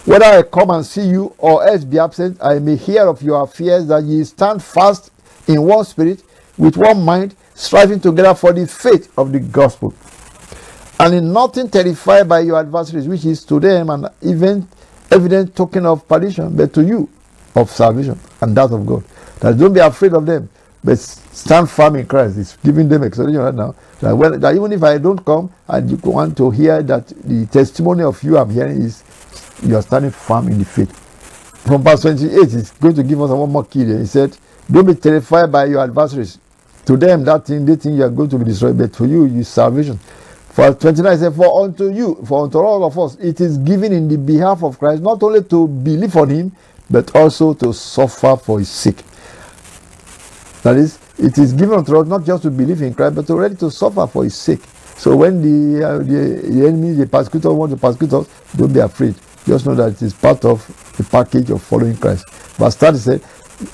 Whether 0.06 0.26
I 0.26 0.42
come 0.42 0.72
and 0.72 0.86
see 0.86 1.08
you 1.08 1.36
or 1.38 1.68
else 1.68 1.84
be 1.84 2.00
absent, 2.00 2.38
I 2.42 2.60
may 2.60 2.76
hear 2.76 3.08
of 3.08 3.22
your 3.22 3.44
affairs 3.44 3.88
that 3.88 4.04
ye 4.04 4.24
stand 4.24 4.64
fast 4.64 5.12
in 5.48 5.62
one 5.62 5.86
spirit, 5.86 6.24
with 6.58 6.78
one 6.78 7.04
mind, 7.04 7.36
striving 7.54 8.00
together 8.00 8.34
for 8.34 8.54
the 8.54 8.66
faith 8.66 9.12
of 9.18 9.32
the 9.32 9.40
gospel, 9.40 9.94
and 11.00 11.14
in 11.14 11.32
nothing 11.32 11.70
terrified 11.70 12.28
by 12.28 12.40
your 12.40 12.60
adversaries, 12.60 13.08
which 13.08 13.26
is 13.26 13.46
to 13.46 13.60
them 13.60 13.90
an 13.92 14.08
even 14.22 14.68
evident 15.12 15.56
token 15.56 15.86
of 15.86 16.08
perdition, 16.08 16.56
but 16.56 16.74
to 16.74 16.84
you 16.84 17.08
of 17.56 17.70
salvation 17.70 18.20
and 18.42 18.58
that 18.58 18.72
of 18.72 18.86
God. 18.86 19.04
That 19.40 19.58
don't 19.58 19.74
be 19.74 19.80
afraid 19.80 20.14
of 20.14 20.26
them, 20.26 20.50
but 20.84 21.00
stand 21.00 21.70
firm 21.70 21.96
in 21.96 22.06
Christ. 22.06 22.38
It's 22.38 22.58
giving 22.58 22.88
them 22.88 23.04
exhortation 23.04 23.42
right 23.42 23.54
now. 23.54 23.76
That, 24.00 24.16
when, 24.16 24.40
that 24.40 24.56
even 24.56 24.72
if 24.72 24.84
I 24.84 24.98
don't 24.98 25.24
come 25.26 25.52
and 25.68 25.90
you 25.90 25.98
want 25.98 26.38
to 26.38 26.52
hear 26.52 26.82
that 26.84 27.08
the 27.08 27.46
testimony 27.48 28.04
of 28.04 28.22
you 28.24 28.38
I'm 28.38 28.50
hearing 28.50 28.82
is 28.82 29.04
you 29.64 29.76
are 29.76 29.82
standing 29.82 30.12
firm 30.12 30.48
in 30.48 30.60
the 30.60 30.66
faith. 30.66 30.96
From 31.66 31.84
verse 31.84 32.02
28, 32.04 32.52
he's 32.52 32.72
going 32.72 32.96
to 32.96 33.04
give 33.04 33.22
us 33.22 33.32
one 33.32 33.52
more 33.52 33.66
key 33.66 33.84
there. 33.84 34.00
He 34.00 34.06
said, 34.06 34.38
Don't 34.72 34.86
be 34.86 34.96
terrified 34.96 35.52
by 35.52 35.66
your 35.66 35.84
adversaries, 35.84 36.40
to 36.88 36.96
them, 36.96 37.26
that 37.26 37.46
thing, 37.46 37.66
they 37.66 37.76
think 37.76 37.98
you 37.98 38.04
are 38.04 38.10
going 38.10 38.30
to 38.30 38.40
be 38.40 38.46
destroyed, 38.46 38.78
but 38.78 38.96
for 38.96 39.06
you, 39.06 39.26
is 39.26 39.50
salvation. 39.50 39.98
For 40.52 40.74
29 40.74 41.18
says, 41.18 41.36
For 41.36 41.64
unto 41.66 41.92
you, 41.92 42.24
for 42.26 42.46
unto 42.46 42.60
all 42.60 42.86
of 42.86 42.98
us, 42.98 43.16
it 43.16 43.42
is 43.42 43.58
given 43.58 43.92
in 43.92 44.08
the 44.08 44.18
behalf 44.18 44.64
of 44.64 44.80
Christ, 44.80 45.02
not 45.02 45.22
only 45.22 45.44
to 45.44 45.68
believe 45.68 46.16
on 46.16 46.30
him, 46.30 46.52
but 46.90 47.14
also 47.14 47.54
to 47.56 47.74
suffer 47.74 48.38
for 48.38 48.60
his 48.60 48.70
sake. 48.70 49.04
That 50.68 50.76
is, 50.76 51.00
it 51.18 51.38
is 51.38 51.54
given 51.54 51.80
unto 51.80 51.98
us 51.98 52.06
not 52.10 52.26
just 52.26 52.44
to 52.44 52.52
believe 52.52 52.82
in 52.82 52.94
Christ, 52.94 53.16
but 53.16 53.30
already 53.30 53.56
to 53.56 53.72
suffer 53.72 54.06
for 54.06 54.26
his 54.26 54.36
sake. 54.36 54.60
So 54.98 55.16
when 55.16 55.42
the, 55.42 55.82
uh, 55.82 55.98
the, 56.00 56.42
the 56.44 56.68
enemy, 56.68 56.92
the 56.92 57.08
persecutor 57.08 57.54
want 57.54 57.72
to 57.72 57.78
persecute 57.78 58.12
us, 58.12 58.28
don't 58.54 58.74
be 58.74 58.82
afraid. 58.82 59.16
Just 59.46 59.66
know 59.66 59.76
that 59.76 59.94
it 59.94 60.02
is 60.02 60.14
part 60.14 60.44
of 60.44 60.68
the 60.98 61.06
package 61.06 61.52
of 61.52 61.64
following 61.64 61.96
Christ. 61.96 62.26
But 62.60 62.72
30 62.72 62.98
said, 62.98 63.24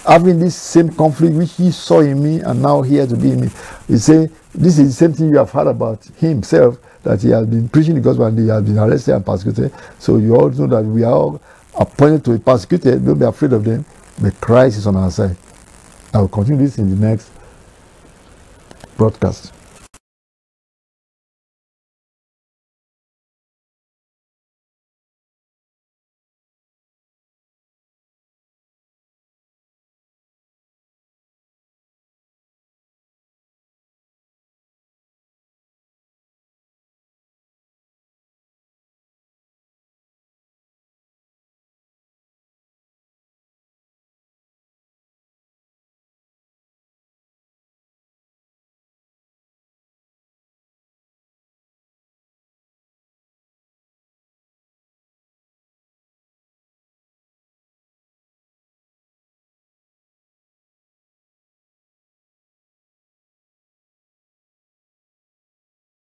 having 0.07 0.37
this 0.37 0.55
same 0.55 0.93
conflict 0.93 1.33
which 1.35 1.53
he 1.53 1.71
saw 1.71 2.01
in 2.01 2.23
me 2.23 2.41
and 2.41 2.61
now 2.61 2.83
here 2.83 3.07
to 3.07 3.17
be 3.17 3.31
in 3.31 3.41
me. 3.41 3.49
He 3.87 3.97
said, 3.97 4.31
this 4.53 4.77
is 4.77 4.89
the 4.89 4.93
same 4.93 5.13
thing 5.13 5.29
you 5.29 5.37
have 5.39 5.49
heard 5.49 5.65
about 5.65 6.05
himself 6.19 6.77
that 7.01 7.23
he 7.23 7.31
has 7.31 7.47
been 7.47 7.69
preaching 7.69 7.95
the 7.95 8.01
gospel 8.01 8.27
and 8.27 8.37
he 8.37 8.49
has 8.49 8.61
been 8.61 8.77
arrested 8.77 9.15
and 9.15 9.25
persecuted. 9.25 9.73
So 9.97 10.17
you 10.17 10.35
all 10.35 10.51
know 10.51 10.67
that 10.67 10.83
we 10.85 11.01
are 11.01 11.11
all 11.11 11.41
appointed 11.73 12.23
to 12.25 12.37
be 12.37 12.37
persecuted. 12.37 13.03
Don't 13.03 13.17
be 13.17 13.25
afraid 13.25 13.53
of 13.53 13.63
them. 13.63 13.83
But 14.21 14.39
Christ 14.39 14.77
is 14.77 14.85
on 14.85 14.95
our 14.95 15.09
side. 15.09 15.35
I 16.13 16.19
will 16.19 16.27
continue 16.27 16.63
this 16.63 16.77
in 16.77 16.89
the 16.89 17.07
next 17.07 17.31
broadcast. 18.97 19.51